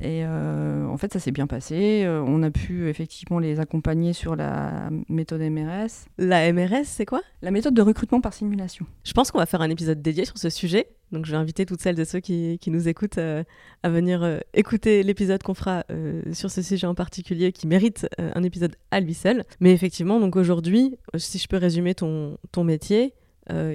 Et 0.00 0.24
en 0.24 0.96
fait, 0.96 1.12
ça 1.12 1.20
s'est 1.20 1.30
bien 1.30 1.46
passé. 1.46 2.06
on 2.08 2.42
a 2.42 2.50
pu 2.50 2.88
effectivement 2.88 3.38
les 3.38 3.60
accompagner 3.60 4.12
sur 4.12 4.36
la 4.36 4.88
méthode 5.08 5.42
MRS. 5.42 6.08
La 6.18 6.52
MRS, 6.52 6.84
c'est 6.84 7.06
quoi? 7.06 7.20
La 7.42 7.50
méthode 7.50 7.74
de 7.74 7.82
recrutement 7.82 8.20
par 8.20 8.32
simulation. 8.32 8.86
Je 9.04 9.12
pense 9.12 9.30
qu'on 9.30 9.38
va 9.38 9.46
faire 9.46 9.62
un 9.62 9.70
épisode 9.70 10.00
dédié 10.00 10.24
sur 10.24 10.38
ce 10.38 10.48
sujet. 10.50 10.88
Donc 11.12 11.26
je 11.26 11.32
vais 11.32 11.36
inviter 11.36 11.66
toutes 11.66 11.80
celles 11.80 11.98
et 11.98 12.04
ceux 12.04 12.20
qui, 12.20 12.58
nous 12.68 12.88
écoutent 12.88 13.18
euh, 13.18 13.42
à 13.82 13.90
venir 13.90 14.22
euh, 14.22 14.38
écouter 14.54 15.02
l'épisode 15.02 15.42
qu'on 15.42 15.54
fera 15.54 15.84
euh, 15.90 16.22
sur 16.32 16.50
ce 16.50 16.62
sujet 16.62 16.86
en 16.86 16.94
particulier 16.94 17.52
qui 17.52 17.66
mérite 17.66 18.08
un 18.18 18.42
épisode 18.42 18.76
à 18.90 19.00
lui 19.00 19.14
seul. 19.14 19.44
Mais 19.60 19.72
effectivement, 19.72 20.20
donc 20.20 20.36
aujourd'hui, 20.36 20.96
si 21.16 21.38
je 21.38 21.48
peux 21.48 21.56
résumer 21.56 21.94
ton, 21.94 22.38
ton 22.52 22.64
métier, 22.64 23.14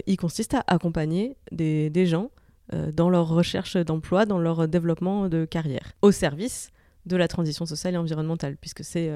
il 0.07 0.15
consiste 0.15 0.53
à 0.53 0.63
accompagner 0.67 1.35
des, 1.51 1.89
des 1.89 2.05
gens 2.05 2.29
dans 2.71 3.09
leur 3.09 3.27
recherche 3.27 3.77
d'emploi, 3.77 4.25
dans 4.25 4.39
leur 4.39 4.67
développement 4.67 5.29
de 5.29 5.45
carrière, 5.45 5.93
au 6.01 6.11
service 6.11 6.71
de 7.05 7.15
la 7.15 7.27
transition 7.27 7.65
sociale 7.65 7.93
et 7.93 7.97
environnementale, 7.97 8.57
puisque 8.59 8.83
c'est 8.83 9.11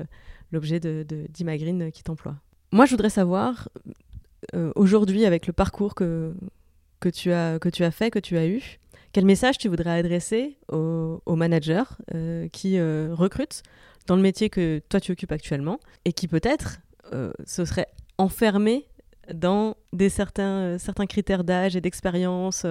l'objet 0.51 0.79
de, 0.79 1.05
d'Imagreen 1.29 1.91
qui 1.91 2.03
t'emploie. 2.03 2.35
Moi, 2.71 2.85
je 2.85 2.91
voudrais 2.91 3.09
savoir, 3.09 3.69
aujourd'hui, 4.75 5.25
avec 5.25 5.47
le 5.47 5.53
parcours 5.53 5.95
que, 5.95 6.33
que 6.99 7.09
tu 7.09 7.31
as, 7.31 7.59
que 7.59 7.69
tu 7.69 7.83
as 7.83 7.91
fait, 7.91 8.12
que 8.12 8.19
tu 8.19 8.38
as 8.38 8.45
eu, 8.45 8.79
quel 9.12 9.25
message 9.25 9.57
tu 9.57 9.69
voudrais 9.69 9.97
adresser 9.99 10.57
aux, 10.71 11.35
managers 11.35 11.83
euh, 12.13 12.47
qui 12.49 12.77
euh, 12.77 13.09
recrutent 13.12 13.63
dans 14.07 14.15
le 14.15 14.21
métier 14.21 14.49
que 14.49 14.81
toi 14.89 14.99
tu 14.99 15.12
occupes 15.12 15.31
actuellement 15.31 15.79
et 16.05 16.13
qui 16.13 16.27
peut-être 16.27 16.79
euh, 17.13 17.31
se 17.45 17.65
seraient 17.65 17.88
enfermés 18.17 18.88
dans 19.33 19.75
des 19.93 20.09
certains, 20.09 20.77
certains 20.77 21.05
critères 21.05 21.43
d'âge 21.43 21.75
et 21.75 21.81
d'expérience 21.81 22.65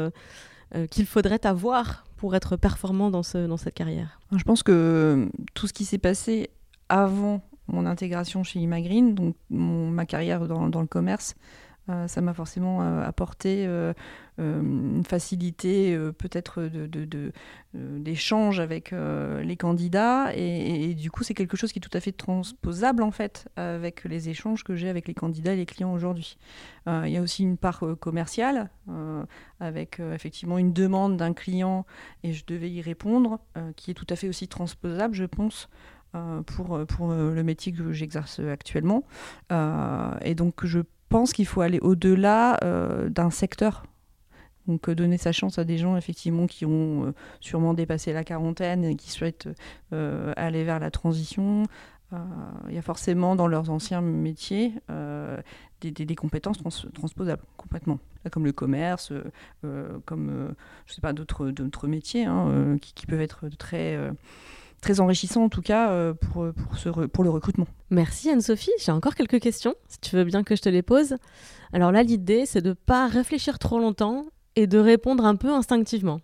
qu'il 0.91 1.07
faudrait 1.07 1.45
avoir 1.47 2.05
pour 2.17 2.35
être 2.35 2.57
performant 2.57 3.11
dans, 3.11 3.23
ce, 3.23 3.47
dans 3.47 3.57
cette 3.57 3.75
carrière. 3.75 4.21
Je 4.37 4.43
pense 4.43 4.63
que 4.63 5.31
tout 5.55 5.67
ce 5.67 5.73
qui 5.73 5.85
s'est 5.85 5.99
passé 5.99 6.51
avant 6.89 7.43
mon 7.69 7.87
intégration 7.87 8.43
chez 8.43 8.59
Imagreen, 8.61 9.15
donc 9.15 9.37
ma 9.51 10.07
carrière 10.07 10.47
dans 10.47 10.81
le 10.81 10.87
commerce, 10.87 11.37
ça 12.07 12.21
m'a 12.21 12.35
forcément 12.35 12.81
apporté 13.01 13.67
une 14.39 15.05
facilité 15.05 15.97
peut-être 16.19 16.69
d'échange 17.75 18.59
de, 18.59 18.63
avec 18.63 18.93
les 18.93 19.57
candidats. 19.57 20.35
Et, 20.35 20.95
du 20.95 21.11
coup, 21.11 21.25
c'est 21.25 21.35
quelque 21.35 21.57
chose 21.57 21.73
qui 21.73 21.79
est 21.79 21.83
tout 21.83 21.97
à 21.97 22.01
fait 22.01 22.13
transposable 22.13 23.03
en 23.03 23.11
fait 23.11 23.49
avec 23.57 24.05
les 24.05 24.29
échanges 24.29 24.65
que 24.65 24.77
j'ai 24.77 24.89
avec 24.89 25.09
les 25.09 25.15
candidats 25.15 25.55
et 25.55 25.57
les 25.57 25.67
clients 25.67 25.93
aujourd'hui. 25.93 26.37
il 26.87 27.11
y 27.11 27.17
a 27.17 27.23
aussi 27.23 27.43
une 27.43 27.57
part 27.57 27.83
commerciale 28.01 28.71
avec 29.61 30.01
effectivement 30.01 30.59
une 30.59 30.73
demande 30.73 31.17
d'un 31.17 31.33
client 31.33 31.87
et 32.23 32.33
je 32.33 32.45
devais 32.47 32.71
y 32.71 32.83
répondre, 32.83 33.41
qui 33.77 33.91
est 33.91 33.95
tout 33.95 34.07
à 34.11 34.17
fait 34.17 34.29
aussi 34.29 34.47
transposable, 34.47 35.15
je 35.15 35.25
pense, 35.25 35.69
euh, 36.15 36.41
pour, 36.43 36.75
euh, 36.75 36.87
pour 36.87 37.11
euh, 37.11 37.35
le 37.35 37.43
métier 37.43 37.71
que 37.71 37.93
j'exerce 37.93 38.41
actuellement. 38.41 39.05
et 39.51 40.35
donc 40.35 40.65
je 40.65 40.81
pense 41.09 41.33
qu'il 41.33 41.47
faut 41.47 41.61
aller 41.61 41.81
au-delà 41.81 42.59
d'un 43.09 43.31
secteur. 43.31 43.85
Donc 44.67 44.91
donner 44.91 45.17
sa 45.17 45.33
chance 45.33 45.59
à 45.59 45.65
des 45.65 45.79
gens 45.79 45.97
effectivement 45.97 46.47
qui 46.47 46.67
ont 46.67 47.15
sûrement 47.41 47.73
dépassé 47.73 48.13
la 48.13 48.23
quarantaine 48.23 48.85
et 48.85 48.97
qui 48.97 49.11
souhaitent 49.11 49.49
aller 49.91 50.65
vers 50.65 50.79
la 50.79 50.91
transition. 50.91 51.65
Il 52.13 52.75
y 52.75 52.79
a 52.79 52.83
forcément 52.83 53.35
dans 53.35 53.47
leurs 53.47 53.71
anciens 53.71 54.03
métiers 54.03 54.75
des, 55.81 55.91
des, 55.91 56.15
compétences 56.15 56.59
transposables 56.93 57.43
complètement, 57.57 57.99
comme 58.31 58.45
le 58.45 58.53
commerce, 58.53 59.13
comme 60.05 60.55
je 60.87 60.93
sais 60.93 61.01
pas 61.01 61.15
d'autres 61.15 61.87
métiers 61.87 62.27
hein, 62.27 62.77
qui, 62.81 63.07
peuvent 63.07 63.23
être 63.23 63.49
très 63.57 63.99
très 64.81 65.01
enrichissant 65.01 65.45
en 65.45 65.49
tout 65.49 65.63
cas 65.63 65.91
euh, 65.91 66.15
pour, 66.15 66.47
pour, 66.53 66.79
ce 66.79 66.89
pour 66.89 67.25
le 67.25 67.31
recrutement. 67.31 67.67
Merci 67.91 68.31
Anne-Sophie. 68.31 68.71
J'ai 68.79 68.93
encore 68.93 69.15
quelques 69.15 69.41
questions, 69.41 69.75
si 69.89 69.99
tu 70.01 70.17
veux 70.17 70.25
bien 70.25 70.43
que 70.43 70.57
je 70.57 70.63
te 70.63 70.69
les 70.69 70.83
pose. 70.83 71.17
Alors 71.73 71.93
là, 71.93 72.03
l'idée, 72.03 72.47
c'est 72.47 72.63
de 72.63 72.71
ne 72.71 72.75
pas 72.75 73.07
réfléchir 73.09 73.59
trop 73.59 73.79
longtemps 73.79 74.27
et 74.57 74.67
de 74.67 74.79
répondre 74.79 75.25
un 75.25 75.37
peu 75.37 75.53
instinctivement. 75.53 76.21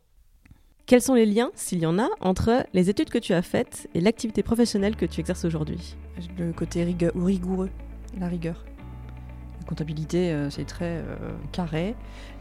Quels 0.87 1.01
sont 1.01 1.15
les 1.15 1.25
liens, 1.25 1.51
s'il 1.55 1.79
y 1.79 1.87
en 1.87 1.99
a, 1.99 2.09
entre 2.21 2.67
les 2.75 2.91
études 2.91 3.09
que 3.09 3.19
tu 3.19 3.33
as 3.33 3.41
faites 3.41 3.89
et 3.95 4.01
l'activité 4.01 4.43
professionnelle 4.43 4.97
que 4.97 5.07
tu 5.07 5.21
exerces 5.21 5.47
aujourd'hui? 5.47 5.97
Le 6.39 6.53
côté 6.53 6.85
rigoureux, 6.85 7.71
la 8.21 8.29
rigueur. 8.29 8.65
La 9.61 9.67
comptabilité, 9.67 10.31
euh, 10.31 10.51
c'est 10.51 10.67
très 10.67 10.99
euh, 10.99 11.17
carré. 11.53 11.95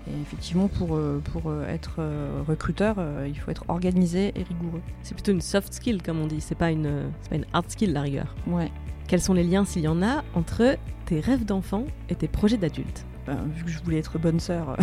Et 0.08 0.22
effectivement, 0.22 0.68
pour, 0.68 0.96
euh, 0.96 1.22
pour 1.32 1.54
être 1.68 2.02
recruteur, 2.48 2.98
il 3.26 3.38
faut 3.40 3.52
être 3.52 3.64
organisé 3.68 4.34
et 4.36 4.44
rigoureux. 4.44 4.82
C'est 5.02 5.14
plutôt 5.14 5.32
une 5.32 5.42
soft 5.42 5.74
skill, 5.74 6.02
comme 6.02 6.20
on 6.20 6.28
dit. 6.28 6.42
C'est 6.42 6.56
pas 6.56 6.72
une, 6.72 7.10
pas 7.30 7.36
une 7.36 7.46
hard 7.54 7.70
skill, 7.70 7.94
la 7.94 8.02
rigueur. 8.02 8.36
Ouais. 8.48 8.72
Quels 9.08 9.22
sont 9.22 9.34
les 9.34 9.44
liens, 9.44 9.66
s'il 9.66 9.84
y 9.84 9.88
en 9.88 10.02
a, 10.02 10.24
entre 10.34 10.78
tes 11.06 11.20
rêves 11.20 11.46
d'enfant 11.46 11.86
et 12.10 12.16
tes 12.16 12.28
projets 12.28 12.58
d'adulte? 12.58 13.06
Ben, 13.26 13.38
Vu 13.56 13.64
que 13.64 13.70
je 13.70 13.82
voulais 13.84 14.00
être 14.00 14.18
bonne 14.20 14.40
sœur. 14.40 14.78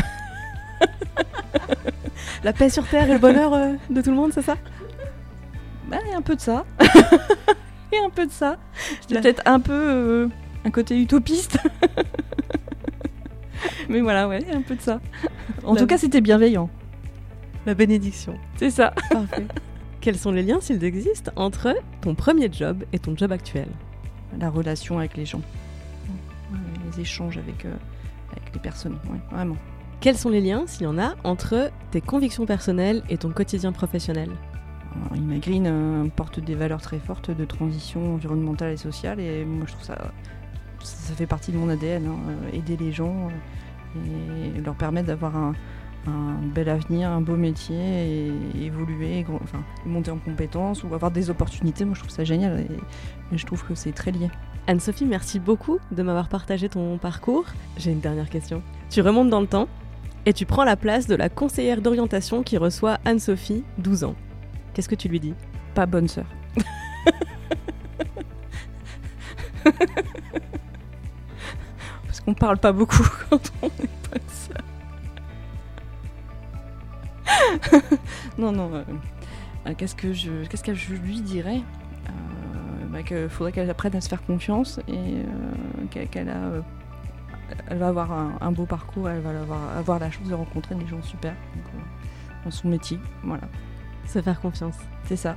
la 2.44 2.52
paix 2.52 2.70
sur 2.70 2.86
terre 2.86 3.08
et 3.10 3.14
le 3.14 3.18
bonheur 3.18 3.52
de 3.90 4.00
tout 4.00 4.10
le 4.10 4.16
monde, 4.16 4.32
c'est 4.32 4.42
ça? 4.42 4.56
Ben, 5.88 5.98
y 6.08 6.14
a 6.14 6.16
un 6.16 6.22
peu 6.22 6.36
de 6.36 6.40
ça. 6.40 6.64
A 7.92 8.06
un 8.06 8.10
peu 8.10 8.26
de 8.26 8.30
ça. 8.30 8.56
Peut-être 9.08 9.42
un 9.46 9.58
peu 9.58 10.28
un 10.64 10.70
côté 10.70 11.00
utopiste. 11.00 11.58
Mais 13.92 14.00
voilà, 14.00 14.28
ouais, 14.28 14.38
un 14.52 14.62
peu 14.62 14.76
de 14.76 14.80
ça. 14.80 15.00
En 15.64 15.74
tout 15.74 15.86
cas, 15.86 15.98
c'était 15.98 16.20
bienveillant. 16.20 16.70
La 17.66 17.74
bénédiction. 17.74 18.36
C'est 18.56 18.70
ça. 18.70 18.94
Parfait. 19.10 19.46
Quels 20.00 20.16
sont 20.16 20.30
les 20.30 20.44
liens, 20.44 20.60
s'ils 20.60 20.82
existent, 20.84 21.32
entre 21.34 21.74
ton 22.00 22.14
premier 22.14 22.50
job 22.52 22.84
et 22.92 23.00
ton 23.00 23.16
job 23.16 23.32
actuel? 23.32 23.66
La 24.38 24.48
relation 24.48 24.98
avec 24.98 25.16
les 25.16 25.26
gens. 25.26 25.42
les 26.86 27.00
échanges 27.00 27.36
avec, 27.36 27.64
euh, 27.64 27.74
avec 28.30 28.54
les 28.54 28.60
personnes, 28.60 28.96
vraiment. 29.32 29.56
Quels 30.00 30.16
sont 30.16 30.30
les 30.30 30.40
liens, 30.40 30.64
s'il 30.66 30.84
y 30.84 30.86
en 30.86 30.96
a, 30.96 31.16
entre 31.24 31.70
tes 31.90 32.00
convictions 32.00 32.46
personnelles 32.46 33.02
et 33.10 33.18
ton 33.18 33.30
quotidien 33.30 33.72
professionnel? 33.72 34.30
Imagreen 35.14 35.66
euh, 35.66 36.04
porte 36.14 36.38
des 36.38 36.54
valeurs 36.54 36.80
très 36.80 36.98
fortes 36.98 37.30
de 37.30 37.44
transition 37.44 38.14
environnementale 38.14 38.72
et 38.72 38.76
sociale 38.76 39.20
et 39.20 39.44
moi 39.44 39.64
je 39.66 39.72
trouve 39.72 39.84
ça 39.84 40.10
ça 40.82 41.14
fait 41.14 41.26
partie 41.26 41.52
de 41.52 41.56
mon 41.56 41.68
ADN, 41.68 42.06
hein, 42.06 42.16
euh, 42.28 42.56
aider 42.56 42.76
les 42.76 42.92
gens 42.92 43.28
euh, 43.28 43.30
et 43.96 44.60
leur 44.60 44.74
permettre 44.74 45.08
d'avoir 45.08 45.36
un, 45.36 45.54
bel 46.54 46.68
avenir, 46.68 47.10
un 47.10 47.20
beau 47.20 47.36
métier 47.36 47.76
et 47.76 48.64
évoluer, 48.64 49.24
enfin, 49.42 49.62
monter 49.84 50.10
en 50.10 50.18
compétences 50.18 50.82
ou 50.82 50.94
avoir 50.94 51.10
des 51.10 51.30
opportunités. 51.30 51.84
Moi, 51.84 51.94
je 51.94 52.00
trouve 52.00 52.12
ça 52.12 52.24
génial 52.24 52.60
et, 52.60 53.36
je 53.36 53.46
trouve 53.46 53.64
que 53.64 53.74
c'est 53.74 53.92
très 53.92 54.10
lié. 54.10 54.28
Anne-Sophie, 54.66 55.04
merci 55.04 55.38
beaucoup 55.38 55.78
de 55.90 56.02
m'avoir 56.02 56.28
partagé 56.28 56.68
ton 56.68 56.98
parcours. 56.98 57.44
J'ai 57.76 57.92
une 57.92 58.00
dernière 58.00 58.28
question. 58.28 58.62
Tu 58.88 59.02
remontes 59.02 59.30
dans 59.30 59.40
le 59.40 59.46
temps 59.46 59.68
et 60.26 60.32
tu 60.32 60.46
prends 60.46 60.64
la 60.64 60.76
place 60.76 61.06
de 61.06 61.14
la 61.14 61.28
conseillère 61.28 61.80
d'orientation 61.80 62.42
qui 62.42 62.56
reçoit 62.56 62.98
Anne-Sophie, 63.04 63.64
12 63.78 64.04
ans. 64.04 64.14
Qu'est-ce 64.74 64.88
que 64.88 64.94
tu 64.94 65.08
lui 65.08 65.20
dis? 65.20 65.34
Pas 65.74 65.86
bonne 65.86 66.08
sœur. 66.08 66.26
On 72.26 72.34
parle 72.34 72.58
pas 72.58 72.72
beaucoup 72.72 73.06
quand 73.30 73.52
on 73.62 73.66
est 73.66 74.08
pas 74.10 74.18
seul. 74.28 74.56
non, 78.38 78.52
non. 78.52 78.74
Euh, 78.74 78.82
euh, 79.66 79.74
qu'est-ce 79.76 79.94
que 79.94 80.12
je, 80.12 80.46
qu'est-ce 80.46 80.64
que 80.64 80.74
je 80.74 80.94
lui 80.94 81.20
dirais? 81.20 81.60
Euh, 82.06 82.86
bah, 82.90 83.02
Qu'il 83.02 83.28
faudrait 83.28 83.52
qu'elle 83.52 83.70
apprenne 83.70 83.94
à 83.96 84.00
se 84.00 84.08
faire 84.08 84.22
confiance 84.24 84.80
et 84.88 85.24
qu'elle, 85.90 86.28
a, 86.28 86.62
elle 87.68 87.78
va 87.78 87.88
avoir 87.88 88.12
un, 88.12 88.52
beau 88.52 88.66
parcours. 88.66 89.08
Elle 89.08 89.20
va 89.20 89.30
avoir, 89.30 89.76
avoir, 89.76 89.98
la 89.98 90.10
chance 90.10 90.28
de 90.28 90.34
rencontrer 90.34 90.74
des 90.74 90.86
gens 90.86 91.02
super 91.02 91.34
dans 92.44 92.50
son 92.50 92.68
métier. 92.68 92.98
Voilà. 93.22 93.44
Se 94.06 94.20
faire 94.20 94.40
confiance. 94.40 94.76
C'est 95.04 95.16
ça. 95.16 95.36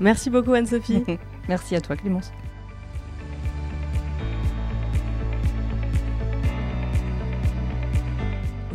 Merci 0.00 0.30
beaucoup 0.30 0.54
Anne-Sophie. 0.54 1.04
Merci 1.48 1.76
à 1.76 1.80
toi 1.80 1.96
Clémence. 1.96 2.32